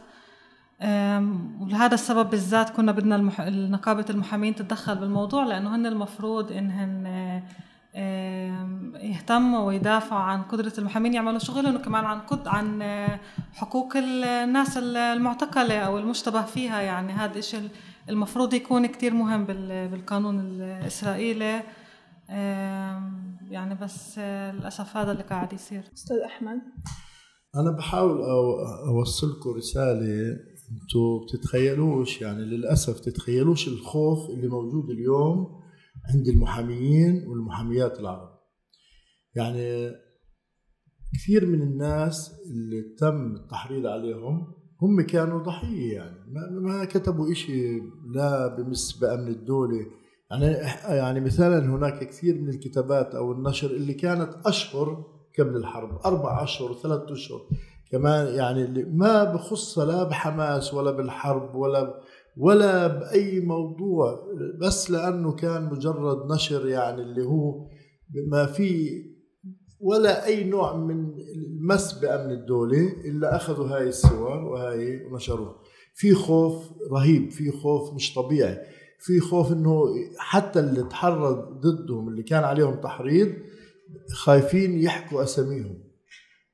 ولهذا 1.61 1.93
السبب 1.93 2.29
بالذات 2.29 2.69
كنا 2.69 2.91
بدنا 2.91 3.17
نقابة 3.49 4.05
المحامين 4.09 4.55
تتدخل 4.55 4.95
بالموضوع 4.95 5.43
لأنه 5.43 5.75
هن 5.75 5.85
المفروض 5.85 6.51
إنهن 6.51 7.41
يهتموا 9.03 9.59
ويدافعوا 9.59 10.21
عن 10.21 10.43
قدرة 10.43 10.73
المحامين 10.77 11.13
يعملوا 11.13 11.39
شغلهم 11.39 11.75
وكمان 11.75 12.05
عن 12.05 12.19
قد 12.19 12.47
عن 12.47 12.83
حقوق 13.53 13.97
الناس 13.97 14.77
المعتقلة 14.77 15.79
أو 15.79 15.97
المشتبه 15.97 16.41
فيها. 16.41 16.81
يعني 16.81 17.13
هذا 17.13 17.39
الشيء 17.39 17.69
المفروض 18.09 18.53
يكون 18.53 18.85
كتير 18.85 19.13
مهم 19.13 19.45
بالقانون 19.91 20.39
الإسرائيلي. 20.39 21.63
يعني 23.49 23.75
بس 23.81 24.19
للأسف 24.19 24.97
هذا 24.97 25.11
اللي 25.11 25.23
قاعد 25.23 25.53
يصير. 25.53 25.83
أستاذ 25.93 26.17
أحمد. 26.17 26.61
أنا 27.55 27.71
بحاول 27.71 28.21
أوصلكم 28.87 29.49
رسالة 29.49 30.37
أنتم 30.71 31.25
بتتخيلوش 31.25 32.21
يعني 32.21 32.45
للأسف 32.45 32.99
تتخيلوش 32.99 33.67
الخوف 33.67 34.29
اللي 34.29 34.47
موجود 34.47 34.89
اليوم 34.89 35.60
عند 36.09 36.27
المحاميين 36.27 37.27
والمحاميات 37.27 37.99
العرب. 37.99 38.29
يعني 39.35 39.91
كثير 41.13 41.45
من 41.45 41.61
الناس 41.61 42.41
اللي 42.51 42.81
تم 42.99 43.35
التحريض 43.35 43.85
عليهم 43.85 44.53
هم 44.81 45.01
كانوا 45.01 45.43
ضحية 45.43 45.93
يعني. 45.93 46.17
ما 46.61 46.85
كتبوا 46.85 47.31
إشي 47.31 47.79
لا 48.15 48.47
بمس 48.47 48.97
بأمن 49.01 49.27
الدولة. 49.27 49.85
يعني 50.31 50.45
يعني 50.97 51.19
مثلا 51.19 51.65
هناك 51.65 52.07
كثير 52.07 52.41
من 52.41 52.49
الكتابات 52.49 53.15
أو 53.15 53.31
النشر 53.31 53.71
اللي 53.71 53.93
كانت 53.93 54.29
أشهر 54.45 55.05
قبل 55.39 55.55
الحرب؟ 55.55 55.99
أربع 56.05 56.43
أشهر 56.43 56.73
ثلاثة 56.73 57.13
أشهر. 57.13 57.41
كمان 57.91 58.35
يعني 58.35 58.63
اللي 58.63 58.83
ما 58.83 59.23
بخص 59.23 59.79
لا 59.79 60.03
بحماس 60.03 60.73
ولا 60.73 60.91
بالحرب 60.91 61.55
ولا 61.55 62.01
ولا 62.37 62.87
بأي 62.87 63.39
موضوع 63.39 64.19
بس 64.61 64.91
لأنه 64.91 65.31
كان 65.35 65.65
مجرد 65.65 66.31
نشر 66.31 66.67
يعني 66.67 67.01
اللي 67.01 67.25
هو 67.25 67.67
ما 68.27 68.45
في 68.45 68.89
ولا 69.79 70.25
أي 70.25 70.43
نوع 70.43 70.77
من 70.77 71.13
المس 71.35 71.93
بأمن 71.93 72.31
الدولة 72.31 72.93
إلا 73.05 73.35
أخذوا 73.35 73.67
هاي 73.67 73.87
الصور 73.89 74.37
وهاي 74.43 75.05
ونشروها. 75.05 75.55
في 75.95 76.13
خوف 76.13 76.69
رهيب 76.91 77.31
في 77.31 77.51
خوف 77.51 77.93
مش 77.93 78.13
طبيعي. 78.13 78.57
في 78.99 79.19
خوف 79.19 79.51
إنه 79.51 79.85
حتى 80.17 80.59
اللي 80.59 80.83
تحرض 80.83 81.59
ضدهم 81.59 82.07
اللي 82.09 82.23
كان 82.23 82.43
عليهم 82.43 82.75
تحريض 82.75 83.33
خايفين 84.13 84.79
يحكوا 84.81 85.23
أساميهم. 85.23 85.90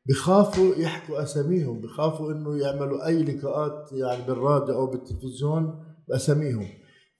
بخافوا 0.10 0.76
يحكوا 0.76 1.24
أساميهم 1.24 1.82
بخافوا 1.82 2.32
إنه 2.32 2.58
يعملوا 2.58 3.08
أي 3.08 3.24
لقاءات 3.24 3.90
يعني 3.92 4.28
بالراديو 4.28 4.76
أو 4.76 4.88
بالتلفزيون 4.88 5.84
بأساميهم. 6.10 6.68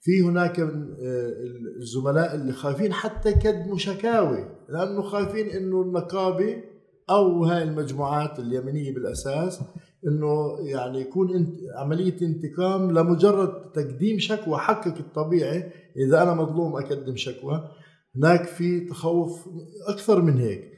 في 0.00 0.22
هناك 0.22 0.60
آه، 0.60 1.32
الزملاء 1.80 2.34
اللي 2.34 2.52
خايفين 2.52 2.92
حتى 2.92 3.28
يقدموا 3.28 3.78
شكاوي 3.78 4.44
لأنه 4.68 5.02
خايفين 5.02 5.46
إنه 5.46 5.82
النقابة 5.82 6.62
أو 7.10 7.44
هاي 7.44 7.62
المجموعات 7.62 8.38
اليمنيه 8.38 8.94
بالأساس 8.94 9.60
إنه 10.06 10.58
يعني 10.60 11.00
يكون 11.00 11.34
انت 11.34 11.54
عملية 11.76 12.16
انتقام 12.22 12.90
لمجرد 12.90 13.72
تقديم 13.72 14.18
شكوى 14.18 14.58
حقك 14.58 15.00
الطبيعي 15.00 15.72
إذا 15.96 16.22
أنا 16.22 16.34
مظلوم 16.34 16.76
أقدم 16.76 17.16
شكوى. 17.16 17.68
هناك 18.16 18.44
في 18.44 18.80
تخوف 18.80 19.48
أكثر 19.88 20.22
من 20.22 20.38
هيك. 20.38 20.77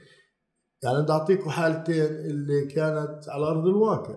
يعني 0.83 1.03
بدي 1.03 1.12
أعطيكم 1.12 1.51
حالتين 1.51 2.05
اللي 2.05 2.66
كانت 2.66 3.29
على 3.29 3.47
أرض 3.47 3.66
الواقع. 3.66 4.14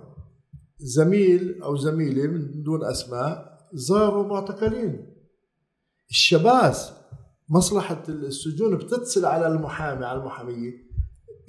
زميل 0.78 1.62
أو 1.64 1.76
زميلة 1.76 2.28
من 2.28 2.64
دون 2.64 2.86
أسماء 2.86 3.58
زاروا 3.74 4.28
معتقلين. 4.28 5.14
الشباس 6.10 6.94
مصلحة 7.50 8.04
السجون 8.10 8.78
بتتصل 8.78 9.26
على 9.26 9.48
المحامي 9.48 10.06
على 10.06 10.20
المحامية. 10.20 10.72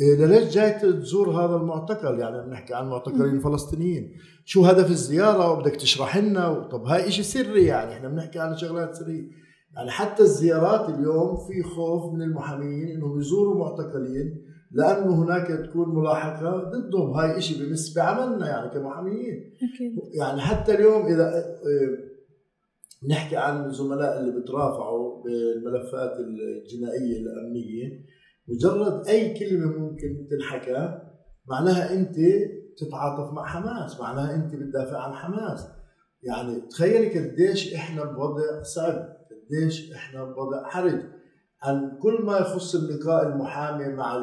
إيه 0.00 0.26
ليش 0.26 0.54
جاي 0.54 0.70
تزور 0.70 1.30
هذا 1.30 1.56
المعتقل؟ 1.56 2.18
يعني 2.18 2.46
بنحكي 2.46 2.74
عن 2.74 2.88
معتقلين 2.88 3.40
فلسطينيين. 3.40 4.16
شو 4.44 4.64
هدف 4.64 4.90
الزيارة؟ 4.90 5.52
وبدك 5.52 5.76
تشرح 5.76 6.16
لنا؟ 6.16 6.68
طب 6.72 6.84
هاي 6.84 7.08
إشي 7.08 7.22
سري 7.22 7.64
يعني 7.64 7.92
إحنا 7.92 8.08
بنحكي 8.08 8.38
عن 8.38 8.56
شغلات 8.56 8.94
سرية. 8.94 9.30
يعني 9.76 9.90
حتى 9.90 10.22
الزيارات 10.22 10.88
اليوم 10.88 11.36
في 11.36 11.62
خوف 11.62 12.14
من 12.14 12.22
المحاميين 12.22 12.88
إنهم 12.88 13.20
يزوروا 13.20 13.58
معتقلين. 13.58 14.43
لأنه 14.74 15.24
هناك 15.24 15.46
تكون 15.46 15.98
ملاحقة 15.98 16.70
ضدهم. 16.70 17.10
هاي 17.10 17.40
شيء 17.40 17.66
بمس 17.66 17.96
بعملنا 17.96 18.48
يعني 18.48 18.70
كمحاميين. 18.70 19.54
أكيد. 19.56 19.92
يعني 20.18 20.40
حتى 20.40 20.74
اليوم 20.74 21.06
إذا 21.06 21.28
آه، 21.28 22.14
نحكي 23.10 23.36
عن 23.36 23.64
الزملاء 23.64 24.20
اللي 24.20 24.40
بترافعوا 24.40 25.22
بالملفات 25.22 26.12
الجنائية 26.20 27.16
الأمنية 27.20 28.04
مجرد 28.48 29.06
أي 29.08 29.34
كلمة 29.34 29.78
ممكن 29.78 30.26
تنحكى 30.30 30.98
معناها 31.48 31.94
أنت 31.94 32.16
تتعاطف 32.78 33.32
مع 33.32 33.46
حماس 33.46 34.00
معناها 34.00 34.34
أنت 34.34 34.54
بتدافع 34.54 34.98
عن 34.98 35.12
حماس. 35.12 35.66
يعني 36.22 36.60
تخيلي 36.60 37.18
قديش 37.18 37.74
إحنا 37.74 38.04
بوضع 38.04 38.62
صعب 38.62 39.08
قديش 39.30 39.92
إحنا 39.92 40.24
بوضع 40.24 40.64
حرج. 40.64 41.00
عن 41.64 41.98
كل 42.02 42.22
ما 42.24 42.38
يخص 42.38 42.74
اللقاء 42.74 43.26
المحامي 43.28 43.88
مع 43.88 44.16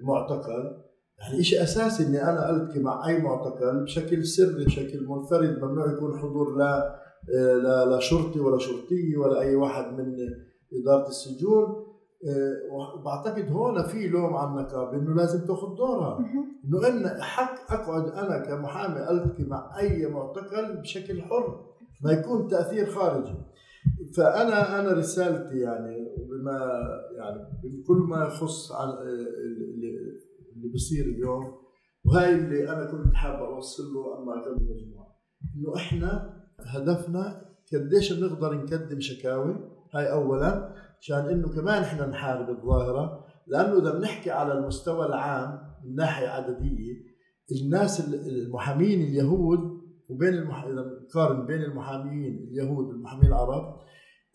المعتقل 0.00 0.82
يعني 1.18 1.42
شيء 1.42 1.62
أساسي 1.62 2.06
إني 2.06 2.22
أنا 2.22 2.50
ألتقي 2.50 2.80
مع 2.80 3.06
أي 3.08 3.18
معتقل 3.18 3.82
بشكل 3.84 4.26
سري 4.26 4.64
بشكل 4.64 5.06
منفرد 5.06 5.58
ممنوع 5.62 5.92
يكون 5.92 6.18
حضور 6.18 6.56
لا 6.56 7.02
لا 7.62 7.86
لا 7.86 8.00
شرطي 8.00 8.40
ولا 8.40 8.58
شرطيه 8.58 9.16
ولا 9.16 9.40
أي 9.40 9.54
واحد 9.54 9.92
من 9.92 10.14
إدارة 10.82 11.08
السجون. 11.08 11.86
وبعتقد 12.72 13.52
هون 13.52 13.82
في 13.82 14.08
لوم 14.08 14.36
على 14.36 14.50
النقابه 14.50 14.96
إنه 14.98 15.14
لازم 15.14 15.46
تاخذ 15.46 15.76
دورها. 15.76 16.18
إنه 16.64 16.88
إن 16.88 17.22
حق 17.22 17.72
أقعد 17.72 18.08
أنا 18.08 18.38
كمحامي 18.38 19.10
ألتقي 19.10 19.44
مع 19.44 19.78
أي 19.78 20.06
معتقل 20.06 20.76
بشكل 20.80 21.22
حر 21.22 21.64
ما 22.04 22.12
يكون 22.12 22.48
تأثير 22.48 22.86
خارجي. 22.86 23.34
فأنا 24.16 24.80
أنا 24.80 24.92
رسالتي 24.92 25.58
يعني 25.58 26.08
بما 26.30 26.82
يعني 27.18 27.38
بكل 27.64 27.96
ما 27.96 28.24
يخص 28.24 28.72
عن 28.72 28.88
اللي 30.56 30.72
بصير 30.74 31.04
اليوم 31.04 31.54
وهاي 32.04 32.34
اللي 32.34 32.68
أنا 32.72 32.84
كنت 32.84 33.14
حابب 33.14 33.42
أوصل 33.42 33.82
له 33.82 34.18
أما 34.18 34.32
قبل 34.32 34.62
المجموعه 34.62 35.16
إنه 35.56 35.76
إحنا 35.76 36.42
هدفنا 36.60 37.52
قديش 37.72 38.12
بنقدر 38.12 38.54
نقدم 38.54 39.00
شكاوي 39.00 39.54
هاي 39.94 40.12
اولا 40.12 40.74
عشان 41.00 41.16
إنه 41.28 41.48
كمان 41.48 41.82
إحنا 41.82 42.06
نحارب 42.06 42.50
الظاهرة 42.50 43.24
لأنه 43.46 43.78
إذا 43.78 43.98
بنحكي 43.98 44.30
على 44.30 44.52
المستوى 44.52 45.06
العام 45.06 45.58
من 45.84 45.94
ناحية 45.94 46.28
عددية 46.28 47.12
الناس 47.62 48.08
المحامين 48.14 49.02
اليهود 49.02 49.71
وبين 50.12 50.34
المح... 50.34 50.64
اذا 50.64 50.84
نقارن 51.08 51.46
بين 51.46 51.62
المحامين 51.62 52.48
اليهود 52.50 52.86
والمحامين 52.86 53.26
العرب 53.26 53.76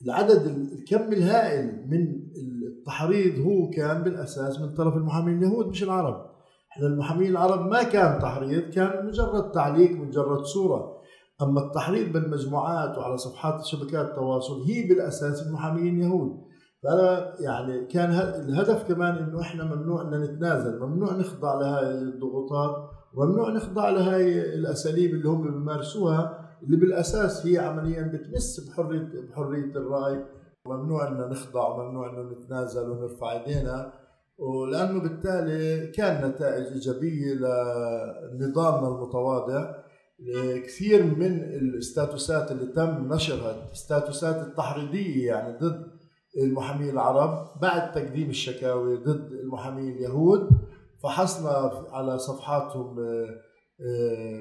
العدد 0.05 0.45
الكم 0.71 1.13
الهائل 1.13 1.87
من 1.87 2.27
التحريض 2.67 3.45
هو 3.45 3.69
كان 3.69 4.03
بالأساس 4.03 4.59
من 4.59 4.75
طرف 4.75 4.97
المحامين 4.97 5.37
اليهود 5.37 5.67
مش 5.67 5.83
العرب. 5.83 6.25
إحنا 6.71 6.87
المحامين 6.87 7.31
العرب 7.31 7.65
ما 7.65 7.83
كان 7.83 8.19
تحريض 8.19 8.61
كان 8.69 9.05
مجرد 9.05 9.51
تعليق 9.51 9.91
مجرد 9.91 10.43
صورة. 10.43 10.97
أما 11.41 11.67
التحريض 11.67 12.13
بالمجموعات 12.13 12.97
وعلى 12.97 13.17
صفحات 13.17 13.65
شبكات 13.65 14.05
التواصل 14.09 14.61
هي 14.61 14.87
بالأساس 14.87 15.47
المحامين 15.47 15.95
اليهود. 15.95 16.37
فأنا 16.83 17.33
يعني 17.39 17.85
كان 17.85 18.09
الهدف 18.11 18.83
كمان 18.83 19.15
إنه 19.15 19.41
إحنا 19.41 19.75
ممنوع 19.75 20.01
ان 20.01 20.21
نتنازل 20.21 20.79
ممنوع 20.79 21.13
نخضع 21.13 21.59
لهي 21.59 21.91
الضغوطات. 21.91 22.89
وممنوع 23.17 23.49
نخضع 23.49 23.89
لهي 23.89 24.55
الأساليب 24.55 25.13
اللي 25.13 25.29
هم 25.29 25.41
بيمارسوها 25.41 26.49
اللي 26.63 26.77
بالأساس 26.77 27.45
هي 27.45 27.57
عمليا 27.57 28.01
بتمس 28.01 28.69
بحريه 28.69 29.09
بحرية 29.29 29.71
الرأي. 29.75 30.25
وممنوع 30.65 31.07
أن 31.07 31.29
نخضع 31.29 31.67
وممنوع 31.67 32.09
أن 32.09 32.29
نتنازل 32.29 32.89
ونرفع 32.89 33.31
إيدينا. 33.31 33.93
ولأنه 34.37 34.99
بالتالي 35.01 35.87
كان 35.87 36.29
نتائج 36.29 36.65
إيجابية 36.65 37.33
لنظامنا 37.33 38.87
المتواضع. 38.87 39.75
كثير 40.65 41.03
من 41.03 41.43
الستاتوسات 41.43 42.51
اللي 42.51 42.65
تم 42.65 43.13
نشرها 43.13 43.71
الستاتوسات 43.71 44.47
التحريضية 44.47 45.27
يعني 45.27 45.57
ضد 45.57 45.87
المحامين 46.37 46.89
العرب 46.89 47.59
بعد 47.61 47.91
تقديم 47.91 48.29
الشكاوي 48.29 48.95
ضد 48.97 49.31
المحامين 49.31 49.95
اليهود 49.95 50.49
فحصنا 51.03 51.71
على 51.91 52.17
صفحاتهم 52.19 52.95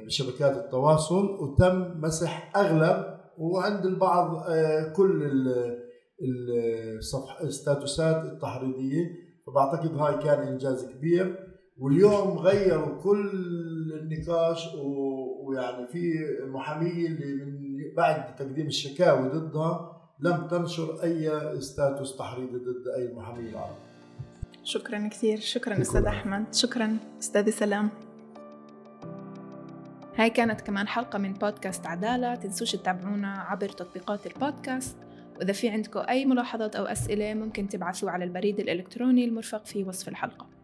بشبكات 0.06 0.56
التواصل 0.56 1.24
وتم 1.30 2.00
مسح 2.00 2.56
أغلب 2.56 3.16
وعند 3.38 3.86
البعض 3.86 4.42
كل 4.96 5.22
الصفح 6.98 7.40
الستاتوسات 7.40 8.24
التحريضيه 8.24 9.04
فبعتقد 9.46 9.94
هاي 9.98 10.14
كان 10.24 10.38
إنجاز 10.48 10.84
كبير. 10.84 11.46
واليوم 11.78 12.38
غيروا 12.38 13.02
كل 13.02 13.30
النقاش 14.00 14.68
ويعني 15.46 15.86
في 15.86 16.14
محامية 16.46 17.06
اللي 17.06 17.44
من 17.44 17.94
بعد 17.96 18.34
تقديم 18.36 18.66
الشكاوي 18.66 19.28
ضدها 19.28 19.92
لم 20.20 20.46
تنشر 20.48 21.02
أي 21.02 21.30
ستاتوس 21.60 22.16
تحريضي 22.16 22.56
ضد 22.58 22.88
أي 22.96 23.14
محامي 23.14 23.48
العرب 23.50 23.76
شكرا 24.66 25.08
كثير. 25.08 25.40
شكرا 25.40 25.80
أستاذ 25.80 26.04
أحمد. 26.04 26.54
شكرا 26.54 26.98
أستاذ 27.20 27.50
سلام. 27.50 27.90
هاي 30.16 30.30
كانت 30.30 30.60
كمان 30.60 30.88
حلقة 30.88 31.18
من 31.18 31.32
بودكاست 31.32 31.86
عدالة. 31.86 32.34
تنسوش 32.34 32.72
تتابعونا 32.72 33.32
عبر 33.32 33.68
تطبيقات 33.68 34.26
البودكاست. 34.26 34.96
وإذا 35.36 35.52
في 35.52 35.68
عندكم 35.68 36.00
أي 36.08 36.24
ملاحظات 36.24 36.76
أو 36.76 36.84
أسئلة 36.84 37.34
ممكن 37.34 37.68
تبعثوا 37.68 38.10
على 38.10 38.24
البريد 38.24 38.60
الإلكتروني 38.60 39.24
المرفق 39.24 39.66
في 39.66 39.84
وصف 39.84 40.08
الحلقة. 40.08 40.55